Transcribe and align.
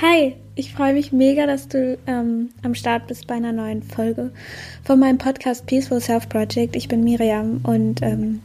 Hi, 0.00 0.34
ich 0.54 0.72
freue 0.72 0.94
mich 0.94 1.12
mega, 1.12 1.46
dass 1.46 1.68
du 1.68 1.98
ähm, 2.06 2.48
am 2.62 2.74
Start 2.74 3.06
bist 3.08 3.26
bei 3.26 3.34
einer 3.34 3.52
neuen 3.52 3.82
Folge 3.82 4.32
von 4.84 4.98
meinem 4.98 5.18
Podcast 5.18 5.66
Peaceful 5.66 6.00
Self 6.00 6.28
Project. 6.30 6.74
Ich 6.74 6.88
bin 6.88 7.04
Miriam 7.04 7.60
und 7.62 8.00
ähm, 8.02 8.40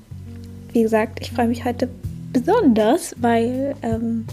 wie 0.73 0.83
gesagt, 0.83 1.19
ich 1.21 1.31
freue 1.31 1.47
mich 1.47 1.63
heute 1.63 1.87
besonders, 2.33 3.15
weil 3.19 3.75
ähm, 3.81 4.25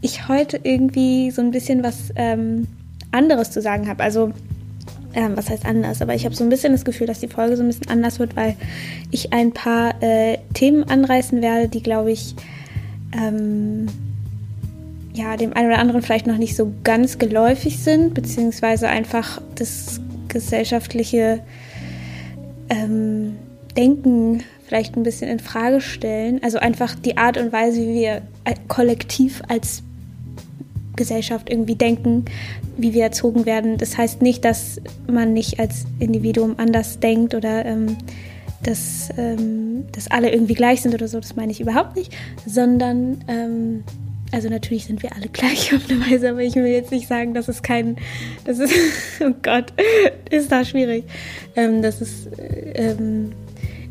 ich 0.00 0.28
heute 0.28 0.60
irgendwie 0.62 1.32
so 1.32 1.42
ein 1.42 1.50
bisschen 1.50 1.82
was 1.82 2.12
ähm, 2.14 2.68
anderes 3.10 3.50
zu 3.50 3.60
sagen 3.60 3.88
habe. 3.88 4.02
Also, 4.02 4.32
ähm, 5.12 5.36
was 5.36 5.50
heißt 5.50 5.66
anders? 5.66 6.00
Aber 6.00 6.14
ich 6.14 6.24
habe 6.24 6.36
so 6.36 6.44
ein 6.44 6.50
bisschen 6.50 6.72
das 6.72 6.84
Gefühl, 6.84 7.08
dass 7.08 7.20
die 7.20 7.28
Folge 7.28 7.56
so 7.56 7.64
ein 7.64 7.68
bisschen 7.68 7.90
anders 7.90 8.20
wird, 8.20 8.36
weil 8.36 8.54
ich 9.10 9.32
ein 9.32 9.52
paar 9.52 10.00
äh, 10.02 10.38
Themen 10.54 10.84
anreißen 10.84 11.42
werde, 11.42 11.68
die, 11.68 11.82
glaube 11.82 12.12
ich, 12.12 12.36
ähm, 13.12 13.88
ja, 15.16 15.36
dem 15.36 15.54
einen 15.54 15.68
oder 15.68 15.78
anderen 15.78 16.02
vielleicht 16.02 16.26
noch 16.26 16.36
nicht 16.36 16.56
so 16.56 16.72
ganz 16.84 17.18
geläufig 17.18 17.78
sind, 17.78 18.12
beziehungsweise 18.12 18.88
einfach 18.88 19.40
das 19.54 20.00
gesellschaftliche 20.28 21.40
ähm, 22.68 23.36
Denken 23.76 24.42
vielleicht 24.66 24.96
ein 24.96 25.04
bisschen 25.04 25.30
in 25.30 25.38
Frage 25.38 25.80
stellen. 25.80 26.42
Also 26.42 26.58
einfach 26.58 26.94
die 26.94 27.16
Art 27.16 27.38
und 27.38 27.50
Weise, 27.52 27.80
wie 27.80 27.94
wir 27.94 28.22
kollektiv 28.68 29.42
als 29.48 29.82
Gesellschaft 30.96 31.48
irgendwie 31.48 31.76
denken, 31.76 32.26
wie 32.76 32.92
wir 32.92 33.04
erzogen 33.04 33.46
werden. 33.46 33.78
Das 33.78 33.96
heißt 33.96 34.20
nicht, 34.20 34.44
dass 34.44 34.80
man 35.06 35.32
nicht 35.32 35.58
als 35.60 35.86
Individuum 35.98 36.54
anders 36.58 37.00
denkt 37.00 37.34
oder 37.34 37.64
ähm, 37.64 37.96
dass, 38.62 39.10
ähm, 39.16 39.84
dass 39.92 40.10
alle 40.10 40.30
irgendwie 40.30 40.54
gleich 40.54 40.82
sind 40.82 40.94
oder 40.94 41.08
so, 41.08 41.20
das 41.20 41.36
meine 41.36 41.52
ich 41.52 41.60
überhaupt 41.60 41.96
nicht, 41.96 42.14
sondern 42.44 43.24
ähm, 43.28 43.84
also 44.32 44.48
natürlich 44.48 44.84
sind 44.84 45.02
wir 45.02 45.14
alle 45.14 45.28
gleich 45.28 45.74
auf 45.74 45.88
eine 45.88 46.00
Weise, 46.00 46.30
aber 46.30 46.42
ich 46.42 46.54
will 46.54 46.66
jetzt 46.66 46.90
nicht 46.90 47.08
sagen, 47.08 47.34
dass 47.34 47.48
es 47.48 47.62
kein, 47.62 47.96
das 48.44 48.58
ist, 48.58 48.72
oh 49.20 49.32
Gott, 49.42 49.72
ist 50.30 50.50
da 50.52 50.64
schwierig, 50.64 51.04
ähm, 51.54 51.82
dass 51.82 52.00
es 52.00 52.28
ähm, 52.74 53.32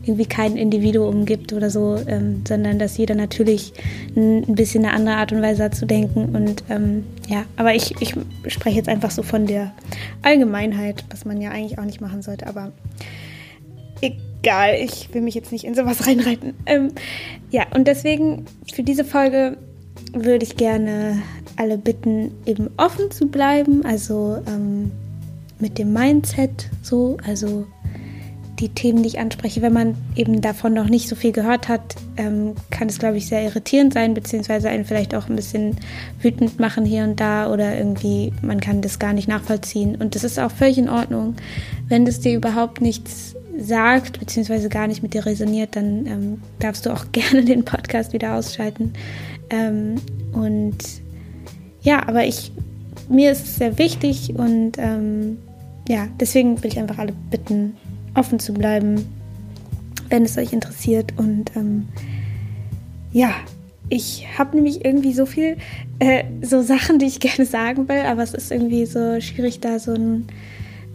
irgendwie 0.04 0.26
kein 0.26 0.56
Individuum 0.56 1.26
gibt 1.26 1.52
oder 1.52 1.70
so, 1.70 1.98
ähm, 2.08 2.44
sondern 2.48 2.78
dass 2.78 2.98
jeder 2.98 3.16
natürlich 3.16 3.74
ein, 4.16 4.56
bisschen 4.56 4.86
eine 4.86 4.94
andere 4.94 5.16
Art 5.16 5.32
und 5.32 5.42
Weise 5.42 5.64
hat 5.64 5.76
zu 5.76 5.86
denken 5.86 6.36
und 6.36 6.64
ähm, 6.70 7.06
ja, 7.28 7.46
aber 7.56 7.74
ich, 7.74 7.96
ich 8.02 8.14
spreche 8.48 8.78
jetzt 8.78 8.90
einfach 8.90 9.12
so 9.12 9.24
von 9.24 9.48
der 9.48 9.74
Allgemeinheit, 10.22 11.04
was 11.10 11.26
man 11.26 11.42
ja 11.42 11.50
eigentlich 11.50 11.80
auch 11.80 11.86
nicht 11.86 12.02
machen 12.02 12.22
sollte, 12.22 12.46
aber 12.46 12.72
egal, 14.02 14.76
ich 14.80 15.14
will 15.14 15.22
mich 15.22 15.34
jetzt 15.34 15.52
nicht 15.52 15.64
in 15.64 15.76
sowas 15.76 16.08
reinreiten. 16.08 16.54
Ähm, 16.66 16.92
ja, 17.50 17.66
und 17.74 17.88
deswegen 17.88 18.46
für 18.72 18.84
diese 18.84 19.04
Folge 19.04 19.58
würde 20.16 20.46
ich 20.46 20.56
gerne 20.56 21.22
alle 21.58 21.78
bitten, 21.78 22.32
eben 22.46 22.70
offen 22.78 23.12
zu 23.12 23.28
bleiben, 23.28 23.86
also 23.86 24.38
ähm, 24.48 24.92
mit 25.60 25.78
dem 25.78 25.94
Mindset 25.94 26.70
so, 26.82 27.18
also 27.26 27.66
die 28.60 28.70
Themen, 28.70 29.04
die 29.04 29.10
ich 29.10 29.20
anspreche, 29.20 29.62
wenn 29.62 29.74
man 29.74 29.98
eben 30.16 30.40
davon 30.42 30.74
noch 30.74 30.88
nicht 30.88 31.10
so 31.10 31.16
viel 31.16 31.34
gehört 31.34 31.68
hat, 31.68 31.96
ähm, 32.16 32.54
kann 32.72 32.88
es, 32.88 33.00
glaube 33.00 33.18
ich, 33.18 33.28
sehr 33.28 33.44
irritierend 33.44 33.94
sein, 33.94 34.14
beziehungsweise 34.14 34.70
einen 34.70 34.86
vielleicht 34.86 35.14
auch 35.14 35.28
ein 35.28 35.36
bisschen 35.36 35.78
wütend 36.22 36.60
machen 36.60 36.86
hier 36.86 37.04
und 37.04 37.20
da 37.20 37.52
oder 37.52 37.78
irgendwie, 37.78 38.32
man 38.42 38.62
kann 38.62 38.82
das 38.82 38.98
gar 38.98 39.12
nicht 39.12 39.28
nachvollziehen. 39.28 39.96
Und 39.96 40.16
das 40.16 40.24
ist 40.24 40.40
auch 40.40 40.52
völlig 40.52 40.78
in 40.78 40.90
Ordnung. 40.90 41.36
Wenn 41.90 42.06
das 42.06 42.22
dir 42.22 42.34
überhaupt 42.34 42.80
nichts 42.80 43.36
sagt, 43.60 44.20
beziehungsweise 44.20 44.70
gar 44.70 44.88
nicht 44.88 45.04
mit 45.04 45.14
dir 45.14 45.26
resoniert, 45.26 45.76
dann 45.76 46.06
ähm, 46.06 46.42
darfst 46.60 46.86
du 46.86 46.92
auch 46.92 47.06
gerne 47.12 47.44
den 47.44 47.64
Podcast 47.66 48.14
wieder 48.14 48.36
ausschalten. 48.36 48.94
Ähm, 49.50 49.96
und 50.34 50.78
ja, 51.82 52.08
aber 52.08 52.26
ich, 52.26 52.52
mir 53.10 53.32
ist 53.32 53.46
es 53.46 53.56
sehr 53.58 53.78
wichtig 53.78 54.34
und 54.36 54.74
ähm, 54.78 55.38
ja, 55.88 56.08
deswegen 56.20 56.62
will 56.64 56.72
ich 56.72 56.80
einfach 56.80 56.98
alle 56.98 57.14
bitten, 57.30 57.78
offen 58.16 58.40
zu 58.40 58.54
bleiben, 58.54 59.06
wenn 60.10 60.24
es 60.24 60.38
euch 60.38 60.52
interessiert. 60.52 61.14
Und 61.18 61.56
ähm, 61.56 61.88
ja, 63.12 63.34
ich 63.90 64.26
habe 64.38 64.56
nämlich 64.56 64.84
irgendwie 64.84 65.14
so 65.14 65.26
viel, 65.26 65.58
äh, 66.00 66.24
so 66.42 66.62
Sachen, 66.62 67.00
die 67.00 67.06
ich 67.06 67.20
gerne 67.20 67.46
sagen 67.46 67.88
will, 67.88 68.02
aber 68.02 68.24
es 68.24 68.34
ist 68.34 68.52
irgendwie 68.52 68.86
so 68.86 69.20
schwierig, 69.22 69.60
da 69.60 69.80
so 69.80 69.94
ein 69.94 70.28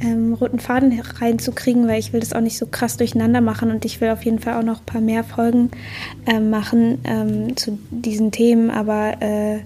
ähm, 0.00 0.34
roten 0.34 0.58
Faden 0.58 0.98
reinzukriegen, 1.00 1.86
weil 1.86 1.98
ich 1.98 2.12
will 2.12 2.20
das 2.20 2.32
auch 2.32 2.40
nicht 2.40 2.58
so 2.58 2.66
krass 2.66 2.96
durcheinander 2.96 3.40
machen 3.40 3.70
und 3.70 3.84
ich 3.84 4.00
will 4.00 4.10
auf 4.10 4.24
jeden 4.24 4.38
Fall 4.38 4.54
auch 4.54 4.64
noch 4.64 4.80
ein 4.80 4.86
paar 4.86 5.00
mehr 5.00 5.24
Folgen 5.24 5.70
äh, 6.26 6.40
machen 6.40 7.00
ähm, 7.04 7.56
zu 7.56 7.78
diesen 7.90 8.32
Themen, 8.32 8.70
aber 8.70 9.20
äh, 9.20 9.60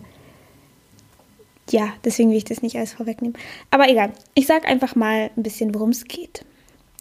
ja, 1.71 1.89
deswegen 2.05 2.31
will 2.31 2.37
ich 2.37 2.45
das 2.45 2.63
nicht 2.63 2.77
alles 2.77 2.93
vorwegnehmen. 2.93 3.37
Aber 3.71 3.89
egal, 3.89 4.13
ich 4.35 4.47
sage 4.47 4.67
einfach 4.67 4.95
mal 4.95 5.31
ein 5.37 5.43
bisschen, 5.43 5.75
worum 5.75 5.91
es 5.91 6.05
geht. 6.05 6.45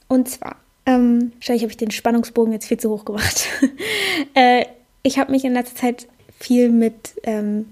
Und 0.08 0.30
zwar, 0.30 0.56
ähm, 0.86 1.34
wahrscheinlich 1.36 1.64
habe 1.64 1.72
ich 1.72 1.78
den 1.78 1.92
Spannungsbogen 1.92 2.54
jetzt 2.54 2.68
viel 2.68 2.80
zu 2.80 2.90
hoch 2.90 3.04
gemacht. 3.04 3.48
äh, 4.34 4.66
ich 5.02 5.20
habe 5.20 5.32
mich 5.32 5.44
in 5.44 5.54
letzter 5.54 5.76
Zeit 5.76 6.08
viel 6.40 6.70
mit 6.70 7.20
ähm, 7.24 7.68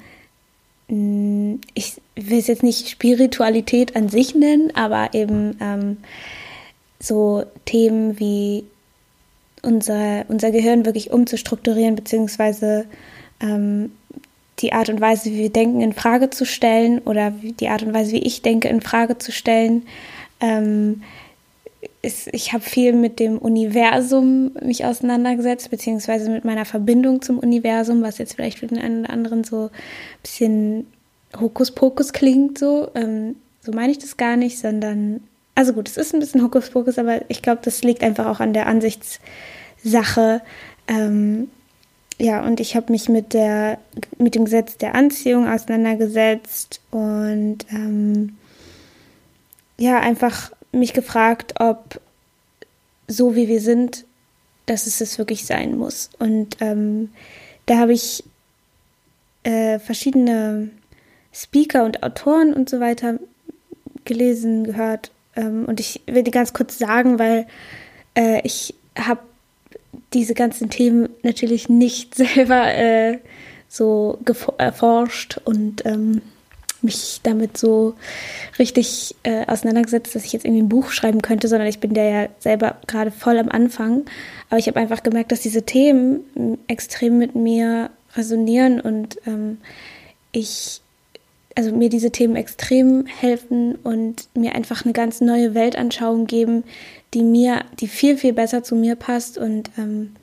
ich 0.91 2.02
will 2.16 2.38
es 2.38 2.47
jetzt 2.47 2.63
nicht 2.63 2.90
Spiritualität 2.90 3.96
an 3.96 4.09
sich 4.09 4.35
nennen, 4.35 4.75
aber 4.75 5.13
eben 5.13 5.56
ähm, 5.62 5.97
so 7.00 7.46
Themen 7.63 8.19
wie 8.19 8.66
unser, 9.62 10.25
unser 10.28 10.52
Gehirn 10.52 10.85
wirklich 10.85 11.12
umzustrukturieren, 11.12 11.96
beziehungsweise 11.96 12.85
ähm, 13.40 13.94
die 14.59 14.74
Art 14.74 14.90
und 14.90 15.00
Weise, 15.00 15.31
wie 15.31 15.38
wir 15.38 15.50
denken, 15.50 15.79
in 15.79 15.94
Frage 15.94 16.29
zu 16.29 16.46
stellen 16.46 17.00
oder 17.00 17.31
die 17.31 17.69
Art 17.69 17.84
und 17.84 17.94
Weise, 17.94 18.12
wie 18.12 18.23
ich 18.23 18.41
denke, 18.41 18.68
in 18.68 18.81
Frage 18.81 19.18
zu 19.18 19.31
stellen. 19.31 19.84
Ähm, 20.41 21.03
ist, 22.01 22.29
ich 22.31 22.53
habe 22.53 22.63
viel 22.63 22.94
mit 22.94 23.19
dem 23.19 23.38
Universum 23.38 24.51
mich 24.62 24.85
auseinandergesetzt, 24.85 25.69
beziehungsweise 25.69 26.31
mit 26.31 26.45
meiner 26.45 26.66
Verbindung 26.66 27.22
zum 27.22 27.38
Universum, 27.39 28.01
was 28.01 28.17
jetzt 28.17 28.34
vielleicht 28.34 28.59
für 28.59 28.67
den 28.67 28.79
einen 28.79 29.01
oder 29.01 29.13
anderen 29.13 29.44
so 29.44 29.66
ein 29.66 29.69
bisschen 30.23 30.88
Hokuspokus 31.40 32.13
klingt, 32.13 32.57
so. 32.57 32.90
Ähm, 32.95 33.35
so 33.61 33.72
meine 33.72 33.91
ich 33.91 34.00
das 34.00 34.17
gar 34.17 34.38
nicht, 34.38 34.57
sondern, 34.57 35.22
also 35.53 35.73
gut, 35.73 35.88
es 35.88 35.97
ist 35.97 36.13
ein 36.13 36.19
bisschen 36.19 36.41
Hokuspokus, 36.41 36.97
aber 36.97 37.29
ich 37.29 37.44
glaube, 37.44 37.61
das 37.63 37.84
liegt 37.84 38.03
einfach 38.03 38.25
auch 38.25 38.40
an 38.40 38.53
der 38.53 38.66
Ansichtssache. 38.66 40.41
Ähm, 40.88 41.50
ja, 42.17 42.44
und 42.44 42.59
ich 42.59 42.75
habe 42.75 42.91
mich 42.91 43.09
mit 43.09 43.34
der, 43.34 43.78
mit 44.17 44.34
dem 44.34 44.45
Gesetz 44.45 44.78
der 44.78 44.95
Anziehung 44.95 45.47
auseinandergesetzt 45.47 46.81
und 46.90 47.59
ähm, 47.72 48.38
ja, 49.78 50.00
einfach 50.00 50.51
mich 50.71 50.93
gefragt, 50.93 51.55
ob 51.59 51.99
so 53.07 53.35
wie 53.35 53.47
wir 53.47 53.61
sind, 53.61 54.05
dass 54.65 54.87
es 54.87 55.01
es 55.01 55.17
wirklich 55.17 55.45
sein 55.45 55.77
muss. 55.77 56.09
Und 56.19 56.57
ähm, 56.61 57.09
da 57.65 57.77
habe 57.77 57.93
ich 57.93 58.23
äh, 59.43 59.79
verschiedene 59.79 60.69
Speaker 61.33 61.83
und 61.83 62.03
Autoren 62.03 62.53
und 62.53 62.69
so 62.69 62.79
weiter 62.79 63.19
gelesen, 64.05 64.63
gehört. 64.63 65.11
Ähm, 65.35 65.65
und 65.65 65.79
ich 65.79 66.01
will 66.05 66.23
die 66.23 66.31
ganz 66.31 66.53
kurz 66.53 66.77
sagen, 66.77 67.19
weil 67.19 67.47
äh, 68.15 68.41
ich 68.43 68.73
habe 68.97 69.21
diese 70.13 70.33
ganzen 70.33 70.69
Themen 70.69 71.09
natürlich 71.23 71.69
nicht 71.69 72.15
selber 72.15 72.73
äh, 72.73 73.19
so 73.67 74.19
erforscht 74.57 75.39
und 75.45 75.85
ähm, 75.85 76.21
mich 76.83 77.19
damit 77.23 77.57
so 77.57 77.95
richtig 78.59 79.15
äh, 79.23 79.45
auseinandergesetzt, 79.47 80.15
dass 80.15 80.25
ich 80.25 80.33
jetzt 80.33 80.45
irgendwie 80.45 80.63
ein 80.63 80.69
Buch 80.69 80.91
schreiben 80.91 81.21
könnte, 81.21 81.47
sondern 81.47 81.67
ich 81.67 81.79
bin 81.79 81.93
da 81.93 82.03
ja 82.03 82.29
selber 82.39 82.77
gerade 82.87 83.11
voll 83.11 83.37
am 83.37 83.49
Anfang. 83.49 84.05
Aber 84.49 84.59
ich 84.59 84.67
habe 84.67 84.79
einfach 84.79 85.03
gemerkt, 85.03 85.31
dass 85.31 85.41
diese 85.41 85.63
Themen 85.63 86.57
extrem 86.67 87.17
mit 87.17 87.35
mir 87.35 87.89
resonieren 88.15 88.81
und 88.81 89.17
ähm, 89.25 89.57
ich, 90.31 90.81
also 91.55 91.72
mir 91.72 91.89
diese 91.89 92.11
Themen 92.11 92.35
extrem 92.35 93.05
helfen 93.05 93.75
und 93.75 94.27
mir 94.34 94.55
einfach 94.55 94.84
eine 94.84 94.93
ganz 94.93 95.22
neue 95.22 95.53
Weltanschauung 95.53 96.27
geben, 96.27 96.63
die 97.13 97.23
mir, 97.23 97.66
die 97.79 97.87
viel, 97.87 98.17
viel 98.17 98.34
besser 98.34 98.63
zu 98.63 98.75
mir 98.75 98.95
passt 98.95 99.37
und 99.37 99.69
ähm, 99.77 100.16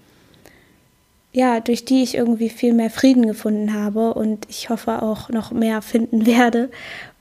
ja, 1.33 1.61
durch 1.61 1.85
die 1.85 2.03
ich 2.03 2.15
irgendwie 2.15 2.49
viel 2.49 2.73
mehr 2.73 2.91
Frieden 2.91 3.27
gefunden 3.27 3.75
habe 3.75 4.15
und 4.15 4.47
ich 4.49 4.71
hoffe 4.71 5.03
auch 5.03 5.29
noch 5.29 5.53
mehr 5.53 5.83
finden 5.83 6.27
werde. 6.27 6.71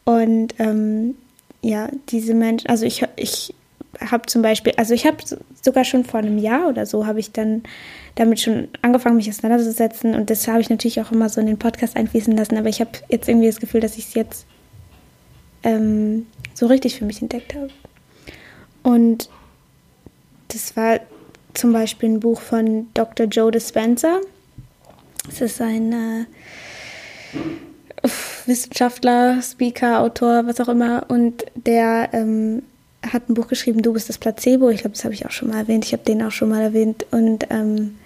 Und 0.05 0.55
ähm, 0.59 1.15
ja, 1.61 1.89
diese 2.09 2.33
Menschen, 2.33 2.69
also 2.69 2.85
ich, 2.85 3.03
ich 3.15 3.53
habe 3.99 4.25
zum 4.27 4.41
Beispiel, 4.41 4.73
also 4.77 4.93
ich 4.93 5.05
habe 5.05 5.17
sogar 5.61 5.83
schon 5.83 6.05
vor 6.05 6.19
einem 6.19 6.37
Jahr 6.37 6.67
oder 6.67 6.85
so, 6.85 7.05
habe 7.05 7.19
ich 7.19 7.31
dann 7.31 7.63
damit 8.15 8.39
schon 8.39 8.69
angefangen, 8.81 9.17
mich 9.17 9.29
auseinanderzusetzen 9.29 10.15
und 10.15 10.29
das 10.29 10.47
habe 10.47 10.61
ich 10.61 10.69
natürlich 10.69 11.01
auch 11.01 11.11
immer 11.11 11.29
so 11.29 11.41
in 11.41 11.47
den 11.47 11.59
Podcast 11.59 11.95
einfließen 11.95 12.35
lassen, 12.35 12.57
aber 12.57 12.69
ich 12.69 12.79
habe 12.79 12.91
jetzt 13.09 13.27
irgendwie 13.27 13.47
das 13.47 13.59
Gefühl, 13.59 13.81
dass 13.81 13.97
ich 13.97 14.05
es 14.05 14.13
jetzt 14.13 14.45
ähm, 15.63 16.27
so 16.53 16.67
richtig 16.67 16.97
für 16.97 17.05
mich 17.05 17.21
entdeckt 17.21 17.53
habe. 17.53 17.69
Und 18.83 19.29
das 20.47 20.75
war 20.77 20.99
zum 21.57 21.73
Beispiel 21.73 22.09
ein 22.09 22.19
Buch 22.19 22.41
von 22.41 22.87
Dr. 22.93 23.27
Joe 23.27 23.51
Dispenza. 23.51 24.19
Es 25.29 25.41
ist 25.41 25.61
ein, 25.61 25.91
äh, 25.91 26.25
Wissenschaftler, 28.45 29.41
Speaker, 29.41 30.01
Autor, 30.01 30.45
was 30.47 30.59
auch 30.59 30.69
immer. 30.69 31.05
Und 31.09 31.45
der 31.55 32.09
ähm, 32.13 32.63
hat 33.05 33.29
ein 33.29 33.33
Buch 33.33 33.47
geschrieben, 33.47 33.81
Du 33.81 33.93
bist 33.93 34.09
das 34.09 34.17
Placebo. 34.17 34.69
Ich 34.69 34.81
glaube, 34.81 34.95
das 34.95 35.03
habe 35.03 35.13
ich 35.13 35.25
auch 35.25 35.31
schon 35.31 35.49
mal 35.49 35.57
erwähnt. 35.57 35.85
Ich 35.85 35.93
habe 35.93 36.03
den 36.03 36.23
auch 36.23 36.31
schon 36.31 36.49
mal 36.49 36.61
erwähnt. 36.61 37.05
Und 37.11 37.47
ähm, 37.49 37.97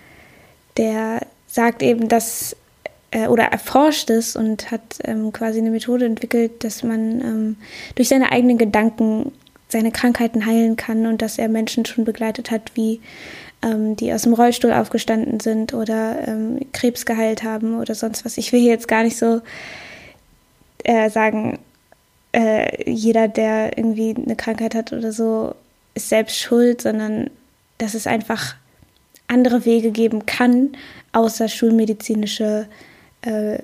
der 0.78 1.22
sagt 1.48 1.84
eben, 1.84 2.08
dass 2.08 2.56
äh, 3.12 3.28
oder 3.28 3.44
erforscht 3.44 4.10
es 4.10 4.36
und 4.36 4.72
hat 4.72 5.00
ähm, 5.04 5.32
quasi 5.32 5.60
eine 5.60 5.72
Methode 5.72 6.06
entwickelt, 6.06 6.64
dass 6.64 6.84
man 6.84 7.22
ähm, 7.22 7.56
durch 7.96 8.08
seine 8.08 8.32
eigenen 8.32 8.58
Gedanken 8.58 9.32
seine 9.72 9.92
Krankheiten 9.92 10.46
heilen 10.46 10.76
kann 10.76 11.08
und 11.08 11.22
dass 11.22 11.38
er 11.38 11.48
Menschen 11.48 11.86
schon 11.86 12.04
begleitet 12.04 12.52
hat, 12.52 12.72
wie 12.76 13.02
ähm, 13.62 13.96
die 13.96 14.14
aus 14.14 14.24
dem 14.24 14.34
Rollstuhl 14.34 14.74
aufgestanden 14.74 15.40
sind 15.40 15.74
oder 15.74 16.28
ähm, 16.28 16.60
Krebs 16.74 17.06
geheilt 17.06 17.44
haben 17.44 17.80
oder 17.80 17.96
sonst 17.96 18.26
was. 18.26 18.38
Ich 18.38 18.52
will 18.52 18.60
hier 18.60 18.72
jetzt 18.72 18.88
gar 18.88 19.04
nicht 19.04 19.18
so 19.18 19.42
äh, 20.84 21.10
sagen, 21.10 21.60
äh, 22.34 22.90
jeder, 22.90 23.28
der 23.28 23.78
irgendwie 23.78 24.16
eine 24.16 24.36
Krankheit 24.36 24.76
hat 24.76 24.94
oder 24.94 25.12
so, 25.12 25.56
ist 25.94 26.10
selbst 26.10 26.40
schuld, 26.40 26.82
sondern 26.82 27.30
dass 27.78 27.94
es 27.94 28.08
einfach 28.08 28.56
andere 29.28 29.66
Wege 29.66 29.92
geben 29.92 30.26
kann, 30.26 30.70
außer 31.14 31.48
schulmedizinische 31.48 32.68
äh, 33.22 33.60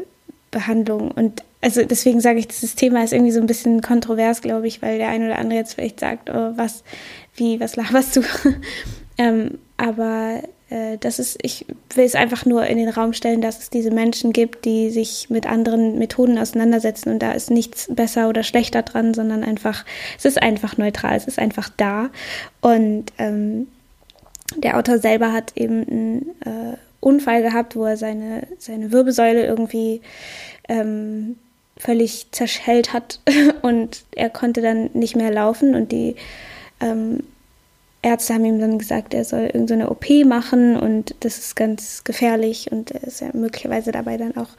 Behandlung. 0.51 1.11
Und 1.11 1.43
also 1.61 1.83
deswegen 1.83 2.21
sage 2.21 2.39
ich, 2.39 2.47
dieses 2.47 2.75
Thema 2.75 3.03
ist 3.03 3.13
irgendwie 3.13 3.31
so 3.31 3.39
ein 3.39 3.47
bisschen 3.47 3.81
kontrovers, 3.81 4.41
glaube 4.41 4.67
ich, 4.67 4.81
weil 4.81 4.97
der 4.97 5.09
eine 5.09 5.25
oder 5.25 5.39
andere 5.39 5.59
jetzt 5.59 5.73
vielleicht 5.73 5.99
sagt, 5.99 6.29
oh, 6.29 6.53
was, 6.55 6.83
wie, 7.35 7.59
was 7.59 7.75
laberst 7.75 8.15
du? 8.15 8.21
ähm, 9.17 9.57
aber 9.77 10.43
äh, 10.69 10.97
das 10.99 11.19
ist, 11.19 11.39
ich 11.41 11.65
will 11.95 12.05
es 12.05 12.15
einfach 12.15 12.45
nur 12.45 12.65
in 12.67 12.77
den 12.77 12.89
Raum 12.89 13.13
stellen, 13.13 13.41
dass 13.41 13.59
es 13.59 13.69
diese 13.69 13.91
Menschen 13.91 14.33
gibt, 14.33 14.65
die 14.65 14.91
sich 14.91 15.29
mit 15.29 15.47
anderen 15.47 15.97
Methoden 15.97 16.37
auseinandersetzen 16.37 17.09
und 17.09 17.19
da 17.19 17.31
ist 17.31 17.49
nichts 17.49 17.87
besser 17.89 18.29
oder 18.29 18.43
schlechter 18.43 18.83
dran, 18.83 19.13
sondern 19.13 19.43
einfach, 19.43 19.85
es 20.17 20.25
ist 20.25 20.41
einfach 20.41 20.77
neutral, 20.77 21.15
es 21.15 21.25
ist 21.25 21.39
einfach 21.39 21.69
da. 21.75 22.09
Und 22.61 23.05
ähm, 23.17 23.67
der 24.57 24.77
Autor 24.77 24.99
selber 24.99 25.33
hat 25.33 25.53
eben 25.55 25.87
einen 25.87 26.21
äh, 26.45 26.77
Unfall 26.99 27.41
gehabt, 27.41 27.75
wo 27.75 27.85
er 27.85 27.97
seine, 27.97 28.47
seine 28.59 28.91
Wirbelsäule 28.91 29.45
irgendwie 29.45 30.01
ähm, 30.67 31.37
völlig 31.77 32.27
zerschellt 32.31 32.93
hat 32.93 33.19
und 33.61 34.03
er 34.15 34.29
konnte 34.29 34.61
dann 34.61 34.89
nicht 34.93 35.15
mehr 35.15 35.31
laufen 35.31 35.75
und 35.75 35.91
die 35.91 36.15
ähm, 36.79 37.19
Ärzte 38.03 38.35
haben 38.35 38.45
ihm 38.45 38.59
dann 38.59 38.77
gesagt, 38.77 39.13
er 39.13 39.25
soll 39.25 39.45
irgendeine 39.45 39.85
so 39.85 39.91
OP 39.91 40.05
machen 40.25 40.77
und 40.77 41.15
das 41.21 41.37
ist 41.39 41.55
ganz 41.55 42.03
gefährlich 42.03 42.71
und 42.71 42.93
dass 43.03 43.21
er 43.21 43.35
möglicherweise 43.35 43.91
dabei 43.91 44.17
dann 44.17 44.37
auch 44.37 44.49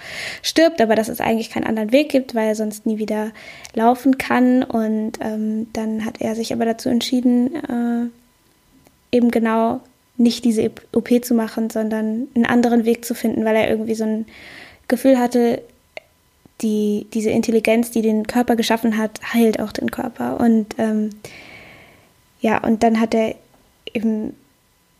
stirbt, 0.42 0.80
aber 0.80 0.96
dass 0.96 1.08
es 1.08 1.20
eigentlich 1.20 1.50
keinen 1.50 1.64
anderen 1.64 1.92
Weg 1.92 2.10
gibt, 2.10 2.34
weil 2.34 2.48
er 2.48 2.54
sonst 2.56 2.84
nie 2.84 2.98
wieder 2.98 3.30
laufen 3.74 4.18
kann. 4.18 4.64
Und 4.64 5.12
ähm, 5.20 5.68
dann 5.72 6.04
hat 6.04 6.20
er 6.20 6.34
sich 6.34 6.52
aber 6.52 6.64
dazu 6.64 6.88
entschieden, 6.88 7.54
äh, 7.54 9.16
eben 9.16 9.30
genau 9.30 9.80
nicht 10.16 10.44
diese 10.44 10.70
OP 10.92 11.24
zu 11.24 11.32
machen, 11.32 11.70
sondern 11.70 12.26
einen 12.34 12.46
anderen 12.46 12.84
Weg 12.84 13.04
zu 13.04 13.14
finden, 13.14 13.44
weil 13.44 13.56
er 13.56 13.70
irgendwie 13.70 13.94
so 13.94 14.04
ein 14.04 14.26
Gefühl 14.88 15.18
hatte, 15.18 15.62
die, 16.60 17.06
diese 17.14 17.30
Intelligenz, 17.30 17.90
die 17.90 18.02
den 18.02 18.26
Körper 18.26 18.56
geschaffen 18.56 18.98
hat, 18.98 19.20
heilt 19.32 19.60
auch 19.60 19.72
den 19.72 19.90
Körper. 19.90 20.40
Und 20.40 20.74
ähm, 20.78 21.10
ja, 22.40 22.62
und 22.62 22.82
dann 22.82 23.00
hat 23.00 23.14
er 23.14 23.34
eben 23.94 24.34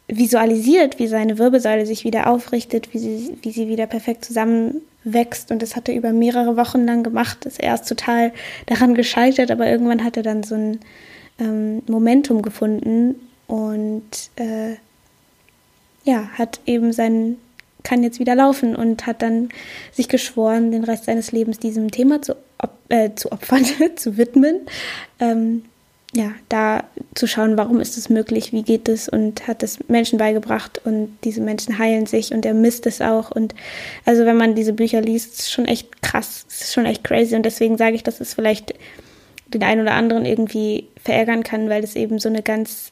visualisiert, 0.09 0.99
wie 0.99 1.07
seine 1.07 1.39
Wirbelsäule 1.39 1.85
sich 1.85 2.05
wieder 2.05 2.29
aufrichtet, 2.29 2.95
wie 2.95 2.99
sie, 2.99 3.39
wie 3.43 3.51
sie 3.51 3.69
wieder 3.69 3.87
perfekt 3.87 4.25
zusammenwächst. 4.25 5.51
Und 5.51 5.61
das 5.63 5.77
hat 5.77 5.89
er 5.89 5.95
über 5.95 6.13
mehrere 6.13 6.57
Wochen 6.57 6.87
lang 6.87 7.03
gemacht. 7.03 7.45
Ist 7.45 7.61
erst 7.61 7.89
total 7.89 8.33
daran 8.67 8.95
gescheitert, 8.95 9.51
aber 9.51 9.67
irgendwann 9.67 10.05
hat 10.05 10.17
er 10.17 10.23
dann 10.23 10.43
so 10.43 10.55
ein 10.55 10.81
ähm, 11.39 11.83
Momentum 11.87 12.43
gefunden 12.43 13.17
und 13.47 14.31
äh, 14.37 14.77
ja, 16.05 16.29
hat 16.35 16.61
eben 16.67 16.93
seinen, 16.93 17.39
kann 17.89 18.03
jetzt 18.03 18.21
wieder 18.21 18.35
laufen 18.35 18.77
und 18.77 19.07
hat 19.07 19.23
dann 19.23 19.49
sich 19.93 20.09
geschworen, 20.09 20.71
den 20.71 20.85
Rest 20.85 21.07
seines 21.07 21.33
Lebens 21.33 21.59
diesem 21.59 21.91
Thema 21.91 22.21
zu, 22.21 22.37
op 22.59 22.75
äh, 22.91 23.15
zu 23.15 23.33
opfern, 23.33 23.65
zu 23.97 24.19
widmen. 24.19 24.61
Ähm, 25.21 25.63
ja, 26.15 26.33
da 26.49 26.85
zu 27.15 27.27
schauen, 27.27 27.59
warum 27.59 27.81
ist 27.81 27.99
es 27.99 28.09
möglich, 28.09 28.53
wie 28.53 28.63
geht 28.63 28.89
es 28.89 29.09
und 29.09 29.47
hat 29.47 29.63
es 29.63 29.79
Menschen 29.89 30.19
beigebracht 30.19 30.81
und 30.85 31.17
diese 31.25 31.43
Menschen 31.43 31.79
heilen 31.79 32.07
sich 32.07 32.33
und 32.33 32.47
er 32.47 32.55
misst 32.55 32.87
es 32.87 33.03
auch 33.03 33.31
und 33.31 33.55
also 34.07 34.25
wenn 34.25 34.39
man 34.39 34.55
diese 34.55 34.73
Bücher 34.73 35.03
liest, 35.03 35.39
ist 35.39 35.53
schon 35.53 35.67
echt 35.67 36.01
krass, 36.01 36.47
ist 36.49 36.73
schon 36.73 36.87
echt 36.87 37.05
crazy 37.05 37.37
und 37.37 37.45
deswegen 37.45 37.77
sage 37.77 37.95
ich, 37.95 38.05
dass 38.05 38.21
es 38.21 38.33
vielleicht 38.33 38.73
den 39.49 39.63
einen 39.63 39.83
oder 39.83 39.95
anderen 39.95 40.25
irgendwie 40.25 40.89
verärgern 41.03 41.43
kann, 41.43 41.69
weil 41.69 41.85
es 41.85 41.95
eben 41.95 42.19
so 42.19 42.31
eine 42.31 42.43
ganz 42.43 42.91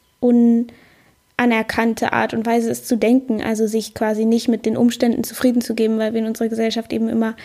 unanerkannte 1.38 2.12
Art 2.12 2.32
und 2.34 2.46
Weise 2.46 2.70
ist 2.70 2.88
zu 2.88 2.96
denken, 2.96 3.42
also 3.42 3.66
sich 3.66 3.94
quasi 3.94 4.24
nicht 4.24 4.48
mit 4.48 4.66
den 4.66 4.76
Umständen 4.76 5.22
zufrieden 5.24 5.60
zu 5.60 5.74
geben, 5.74 5.98
weil 5.98 6.12
wir 6.12 6.20
in 6.20 6.26
unserer 6.26 6.48
Gesellschaft 6.48 6.92
eben 6.92 7.08
immer 7.08 7.36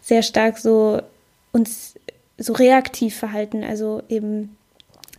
sehr 0.00 0.22
stark 0.22 0.58
so 0.58 1.00
uns 1.52 1.94
so 2.36 2.52
reaktiv 2.52 3.16
verhalten, 3.16 3.64
also 3.64 4.02
eben 4.08 4.56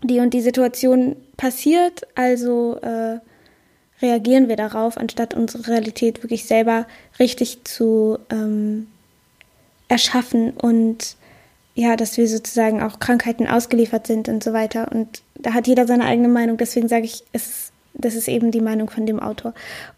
die 0.03 0.19
und 0.19 0.33
die 0.33 0.41
Situation 0.41 1.15
passiert, 1.35 2.07
also 2.15 2.77
äh, 2.81 3.19
reagieren 4.01 4.47
wir 4.47 4.55
darauf, 4.55 4.95
anstatt 4.97 5.33
unsere 5.33 5.67
Realität 5.67 6.23
wirklich 6.23 6.45
selber 6.45 6.87
richtig 7.19 7.65
zu 7.65 8.19
ähm, 8.29 8.87
erschaffen 9.89 10.51
und 10.51 11.17
ja, 11.75 11.95
dass 11.95 12.17
wir 12.17 12.27
sozusagen 12.27 12.81
auch 12.81 12.99
Krankheiten 12.99 13.47
ausgeliefert 13.47 14.07
sind 14.07 14.27
und 14.29 14.43
so 14.43 14.53
weiter. 14.53 14.91
Und 14.91 15.21
da 15.35 15.53
hat 15.53 15.67
jeder 15.67 15.87
seine 15.87 16.03
eigene 16.05 16.27
Meinung. 16.27 16.57
Deswegen 16.57 16.89
sage 16.89 17.05
ich, 17.05 17.23
es, 17.31 17.71
das 17.99 18.15
ist 18.15 18.27
eben 18.27 18.51
die 18.51 18.61
Meinung 18.61 18.89
von 18.89 19.05
dem 19.05 19.19
Autor. 19.19 19.53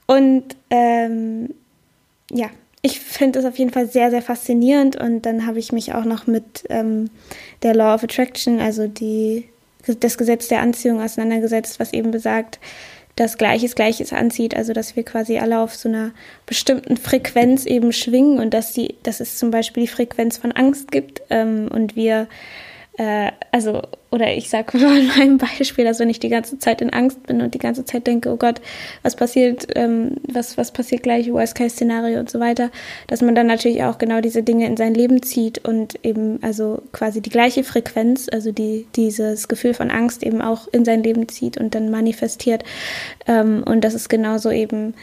Und 0.08 0.44
ähm, 0.70 1.50
ja, 2.32 2.50
ich 2.82 3.00
finde 3.00 3.40
es 3.40 3.46
auf 3.46 3.58
jeden 3.58 3.72
Fall 3.72 3.88
sehr, 3.88 4.10
sehr 4.10 4.22
faszinierend. 4.22 4.96
Und 4.96 5.26
dann 5.26 5.46
habe 5.46 5.60
ich 5.60 5.72
mich 5.72 5.94
auch 5.94 6.06
noch 6.06 6.28
mit 6.28 6.64
ähm, 6.70 7.10
der 7.64 7.76
Law 7.76 7.94
of 7.94 8.04
Attraction, 8.04 8.60
also 8.60 8.88
die 8.88 9.46
das 9.88 10.18
Gesetz 10.18 10.48
der 10.48 10.62
Anziehung 10.62 11.02
auseinandergesetzt, 11.02 11.80
was 11.80 11.94
eben 11.94 12.12
besagt, 12.12 12.60
dass 13.16 13.38
Gleiches 13.38 13.76
Gleiches 13.76 14.14
anzieht, 14.14 14.56
also 14.56 14.74
dass 14.74 14.96
wir 14.96 15.04
quasi 15.04 15.38
alle 15.38 15.60
auf 15.60 15.76
so 15.76 15.90
einer 15.90 16.12
bestimmten 16.46 16.98
Frequenz 16.98 17.66
eben 17.66 17.92
schwingen 17.92 18.40
und 18.40 18.54
dass 18.54 18.74
die, 18.74 18.96
dass 19.04 19.20
es 19.20 19.38
zum 19.38 19.52
Beispiel 19.52 19.84
die 19.84 19.90
Frequenz 19.90 20.38
von 20.38 20.52
Angst 20.52 20.92
gibt 20.92 21.22
ähm, 21.30 21.68
und 21.72 21.96
wir 21.96 22.28
äh, 22.98 23.32
also, 23.52 23.82
oder 24.12 24.34
ich 24.34 24.50
sage 24.50 24.78
mal 24.80 24.98
in 24.98 25.08
meinem 25.08 25.38
Beispiel, 25.38 25.86
dass 25.86 26.00
wenn 26.00 26.10
ich 26.10 26.20
die 26.20 26.30
ganze 26.30 26.60
Zeit 26.60 26.82
in 26.82 26.92
Angst 26.92 27.24
bin 27.24 27.42
und 27.42 27.54
die 27.54 27.60
ganze 27.60 27.86
Zeit 27.86 28.06
denke, 28.06 28.30
oh 28.30 28.38
Gott, 28.38 28.62
was 29.02 29.16
passiert, 29.16 29.68
ähm, 29.76 30.18
was, 30.28 30.58
was 30.58 30.72
passiert 30.72 31.04
gleich, 31.04 31.32
Worst-Case-Szenario 31.32 32.20
und 32.20 32.30
so 32.30 32.40
weiter, 32.40 32.70
dass 33.08 33.22
man 33.22 33.36
dann 33.36 33.48
natürlich 33.48 33.84
auch 33.84 33.98
genau 33.98 34.20
diese 34.20 34.44
Dinge 34.44 34.66
in 34.66 34.78
sein 34.78 34.94
Leben 34.94 35.24
zieht 35.24 35.66
und 35.66 36.04
eben 36.04 36.40
also 36.44 36.82
quasi 36.92 37.22
die 37.22 37.30
gleiche 37.30 37.64
Frequenz, 37.64 38.28
also 38.32 38.52
die, 38.52 38.88
dieses 38.96 39.48
Gefühl 39.48 39.74
von 39.74 39.90
Angst 39.90 40.24
eben 40.24 40.42
auch 40.42 40.68
in 40.72 40.84
sein 40.84 41.04
Leben 41.04 41.30
zieht 41.30 41.58
und 41.58 41.74
dann 41.76 41.90
manifestiert. 41.90 42.64
Ähm, 43.28 43.64
und 43.66 43.84
das 43.84 43.94
ist 43.94 44.10
genauso 44.10 44.52
eben 44.52 44.94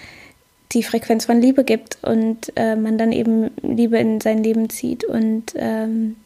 die 0.73 0.83
Frequenz 0.83 1.25
von 1.25 1.41
Liebe 1.41 1.65
gibt 1.65 1.97
und 2.03 2.53
äh, 2.57 2.77
man 2.77 2.99
dann 2.99 3.13
eben 3.13 3.51
Liebe 3.63 3.97
in 3.97 4.21
sein 4.21 4.43
Leben 4.43 4.69
zieht 4.69 5.03
und 5.05 5.55
ähm, 5.57 6.17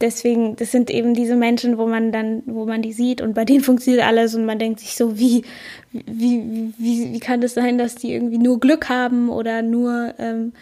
deswegen, 0.00 0.56
das 0.56 0.72
sind 0.72 0.90
eben 0.90 1.14
diese 1.14 1.36
Menschen, 1.36 1.78
wo 1.78 1.86
man 1.86 2.12
dann, 2.12 2.42
wo 2.46 2.66
man 2.66 2.82
die 2.82 2.92
sieht 2.92 3.20
und 3.20 3.34
bei 3.34 3.44
denen 3.44 3.60
funktioniert 3.64 4.04
alles 4.04 4.34
und 4.34 4.44
man 4.44 4.58
denkt 4.58 4.80
sich 4.80 4.96
so, 4.96 5.18
wie, 5.18 5.44
wie, 5.92 6.72
wie, 6.78 7.12
wie 7.12 7.20
kann 7.20 7.40
das 7.40 7.54
sein, 7.54 7.78
dass 7.78 7.94
die 7.94 8.12
irgendwie 8.12 8.38
nur 8.38 8.60
Glück 8.60 8.88
haben 8.88 9.28
oder 9.30 9.62
nur 9.62 10.14
ähm, 10.18 10.52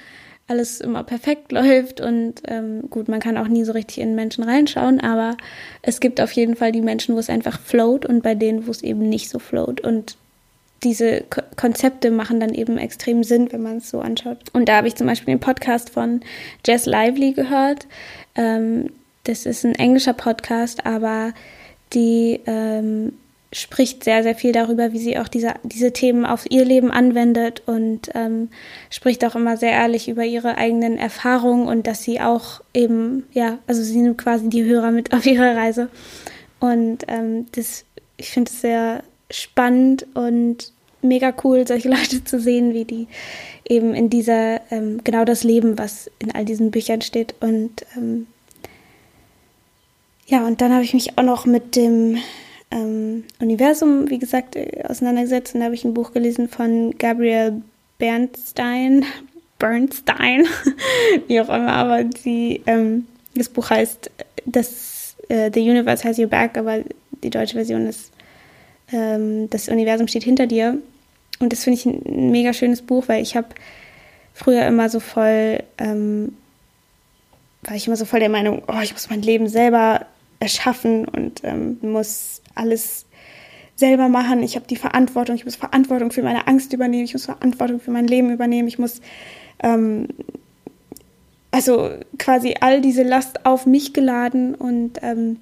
alles 0.49 0.81
immer 0.81 1.03
perfekt 1.05 1.53
läuft 1.53 2.01
und 2.01 2.43
ähm, 2.47 2.83
gut, 2.91 3.09
man 3.09 3.21
kann 3.21 3.39
auch 3.39 3.49
nie 3.49 3.65
so 3.65 3.73
richtig 3.73 3.99
in 3.99 4.15
Menschen 4.15 4.45
reinschauen, 4.45 5.01
aber 5.01 5.37
es 5.83 6.01
gibt 6.01 6.21
auf 6.21 6.33
jeden 6.33 6.57
Fall 6.57 6.73
die 6.73 6.83
Menschen, 6.83 7.15
wo 7.15 7.19
es 7.19 7.31
einfach 7.31 7.61
float 7.61 8.05
und 8.05 8.23
bei 8.23 8.35
denen, 8.35 8.67
wo 8.67 8.71
es 8.71 8.83
eben 8.83 9.09
nicht 9.09 9.31
so 9.31 9.39
float 9.39 9.81
und 9.81 10.17
diese 10.83 11.23
Ko 11.31 11.43
Konzepte 11.57 12.11
machen 12.11 12.41
dann 12.41 12.55
eben 12.55 12.77
extrem 12.77 13.23
Sinn, 13.23 13.53
wenn 13.53 13.63
man 13.63 13.77
es 13.77 13.91
so 13.91 14.01
anschaut. 14.01 14.39
Und 14.53 14.69
da 14.69 14.79
habe 14.79 14.89
ich 14.89 14.97
zum 14.97 15.07
Beispiel 15.07 15.35
den 15.35 15.41
Podcast 15.41 15.91
von 15.91 16.21
Jess 16.67 16.87
Lively 16.87 17.33
gehört. 17.33 17.87
Ähm, 18.35 18.91
das 19.25 19.47
ist 19.47 19.65
ein 19.65 19.75
englischer 19.75 20.15
Podcast, 20.15 20.87
aber 20.87 21.33
die 21.93 22.41
ähm, 22.47 23.13
spricht 23.53 24.03
sehr, 24.03 24.23
sehr 24.23 24.35
viel 24.35 24.53
darüber, 24.53 24.93
wie 24.93 24.99
sie 24.99 25.19
auch 25.19 25.29
diese, 25.29 25.55
diese 25.63 25.93
Themen 25.93 26.25
auf 26.25 26.51
ihr 26.51 26.65
Leben 26.65 26.91
anwendet 26.91 27.63
und 27.67 28.11
ähm, 28.15 28.49
spricht 28.89 29.25
auch 29.25 29.35
immer 29.35 29.59
sehr 29.59 29.73
ehrlich 29.73 30.09
über 30.09 30.25
ihre 30.25 30.57
eigenen 30.57 30.97
Erfahrungen 30.97 31.69
und 31.69 31.87
dass 31.87 32.03
sie 32.03 32.21
auch 32.21 32.63
eben, 32.73 33.25
ja, 33.33 33.59
also 33.67 33.83
sie 33.83 34.01
nimmt 34.01 34.19
quasi 34.19 34.49
die 34.49 34.65
Hörer 34.65 34.91
mit 34.91 35.13
auf 35.13 35.27
ihre 35.27 35.55
Reise. 35.55 35.91
Und 36.61 37.05
ähm, 37.09 37.47
das, 37.53 37.85
ich 38.17 38.31
finde 38.31 38.51
es 38.51 38.63
sehr 38.63 39.03
spannend 39.31 40.07
und 40.15 40.73
mega 41.03 41.35
cool, 41.45 41.67
solche 41.67 41.89
Leute 41.91 42.25
zu 42.25 42.41
sehen, 42.41 42.73
wie 42.73 42.87
die 42.87 43.07
eben 43.69 43.95
in 43.95 44.09
dieser, 44.09 44.63
ähm, 44.71 45.03
genau 45.05 45.27
das 45.27 45.45
Leben, 45.45 45.79
was 45.79 46.11
in 46.19 46.35
all 46.35 46.47
diesen 46.47 46.71
Büchern 46.71 47.03
steht. 47.03 47.35
Und 47.41 47.85
ähm, 47.97 48.29
Ja, 50.33 50.47
und 50.47 50.63
dann 50.63 50.73
habe 50.73 50.83
ich 50.83 50.95
mich 50.95 51.19
auch 51.19 51.23
noch 51.23 51.45
mit 51.45 51.77
dem 51.77 52.17
ähm, 52.71 53.25
Universum, 53.39 54.09
wie 54.09 54.19
gesagt, 54.19 54.57
äh, 54.57 54.83
auseinandergesetzt. 54.89 55.53
Und 55.53 55.61
da 55.61 55.67
habe 55.67 55.75
ich 55.75 55.85
ein 55.85 55.93
Buch 55.93 56.15
gelesen 56.15 56.49
von 56.49 56.97
Gabrielle 56.97 57.61
Bernstein. 57.99 59.05
Bernstein, 59.59 60.47
wie 61.29 61.39
auch 61.39 61.51
immer, 61.51 61.73
aber 61.73 62.03
die, 62.03 62.63
ähm, 62.67 63.07
das 63.35 63.51
Buch 63.51 63.69
heißt 63.69 64.11
das, 64.47 65.17
äh, 65.29 65.51
The 65.53 65.61
Universe 65.61 66.03
Has 66.03 66.19
Your 66.19 66.29
Back, 66.29 66.57
aber 66.57 66.79
die 67.23 67.31
deutsche 67.31 67.55
Version 67.55 67.87
ist 67.87 68.11
ähm, 68.91 69.51
Das 69.51 69.69
Universum 69.69 70.09
steht 70.09 70.25
hinter 70.25 70.47
dir. 70.47 70.79
Und 71.41 71.53
das 71.53 71.63
finde 71.63 71.79
ich 71.79 71.85
ein 71.85 72.31
mega 72.31 72.55
schönes 72.55 72.81
Buch, 72.81 73.05
weil 73.07 73.23
ich 73.23 73.37
habe 73.37 73.49
früher 74.33 74.67
immer 74.67 74.89
so 74.89 74.99
voll, 74.99 75.63
ähm, 75.77 76.35
war 77.65 77.77
ich 77.77 77.87
immer 77.87 77.97
so 77.97 78.07
voll 78.07 78.21
der 78.21 78.31
Meinung, 78.31 78.63
oh, 78.67 78.81
ich 78.83 78.95
muss 78.95 79.11
mein 79.11 79.21
Leben 79.21 79.47
selber 79.47 80.07
erschaffen 80.43 81.07
und 81.07 81.43
ähm, 81.45 81.79
muss 81.83 82.43
alles 82.57 83.07
selber 83.77 84.09
machen. 84.09 84.43
Ich 84.43 84.57
habe 84.57 84.67
die 84.67 84.77
Verantwortung, 84.77 85.37
ich 85.37 85.45
muss 85.45 85.55
Verantwortung 85.55 86.11
für 86.11 86.23
meine 86.23 86.49
Angst 86.49 86.73
übernehmen, 86.73 87.05
ich 87.05 87.13
muss 87.13 87.27
Verantwortung 87.27 87.79
für 87.79 87.93
mein 87.93 88.09
Leben 88.09 88.31
übernehmen, 88.33 88.67
ich 88.67 88.79
muss 88.79 89.01
ähm, 89.63 90.09
also 91.53 91.91
quasi 92.19 92.57
all 92.61 92.81
diese 92.81 93.05
Last 93.05 93.47
auf 93.47 93.67
mich 93.67 93.93
geladen 93.93 94.57
und 94.57 94.99
ähm, 95.03 95.37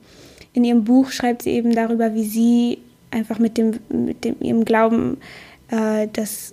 in 0.53 0.65
ihrem 0.65 0.85
Buch 0.85 1.11
schreibt 1.11 1.43
sie 1.43 1.51
eben 1.51 1.75
darüber, 1.75 2.15
wie 2.15 2.25
sie 2.25 2.79
einfach 3.11 3.39
mit 3.39 3.57
dem, 3.57 3.81
mit 3.89 4.25
dem 4.25 4.37
ihrem 4.41 4.67
Glauben, 4.67 5.17
äh, 5.71 6.09
das 6.13 6.53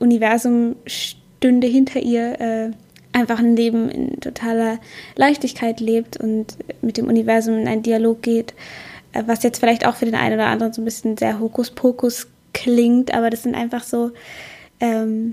Universum 0.00 0.76
stünde 0.84 1.66
hinter 1.66 2.00
ihr, 2.00 2.40
äh, 2.40 2.70
einfach 3.16 3.38
ein 3.38 3.56
Leben 3.56 3.88
in 3.88 4.20
totaler 4.20 4.78
Leichtigkeit 5.14 5.80
lebt 5.80 6.18
und 6.18 6.56
mit 6.82 6.98
dem 6.98 7.08
Universum 7.08 7.58
in 7.58 7.66
einen 7.66 7.82
Dialog 7.82 8.22
geht, 8.22 8.52
äh, 9.12 9.22
was 9.26 9.42
jetzt 9.42 9.58
vielleicht 9.58 9.86
auch 9.86 9.96
für 9.96 10.04
den 10.04 10.14
einen 10.14 10.34
oder 10.34 10.46
anderen 10.46 10.72
so 10.72 10.82
ein 10.82 10.84
bisschen 10.84 11.16
sehr 11.16 11.40
Hokuspokus 11.40 12.28
klingt, 12.52 13.12
aber 13.14 13.30
das 13.30 13.42
sind 13.42 13.54
einfach 13.54 13.82
so 13.82 14.12
ähm, 14.80 15.32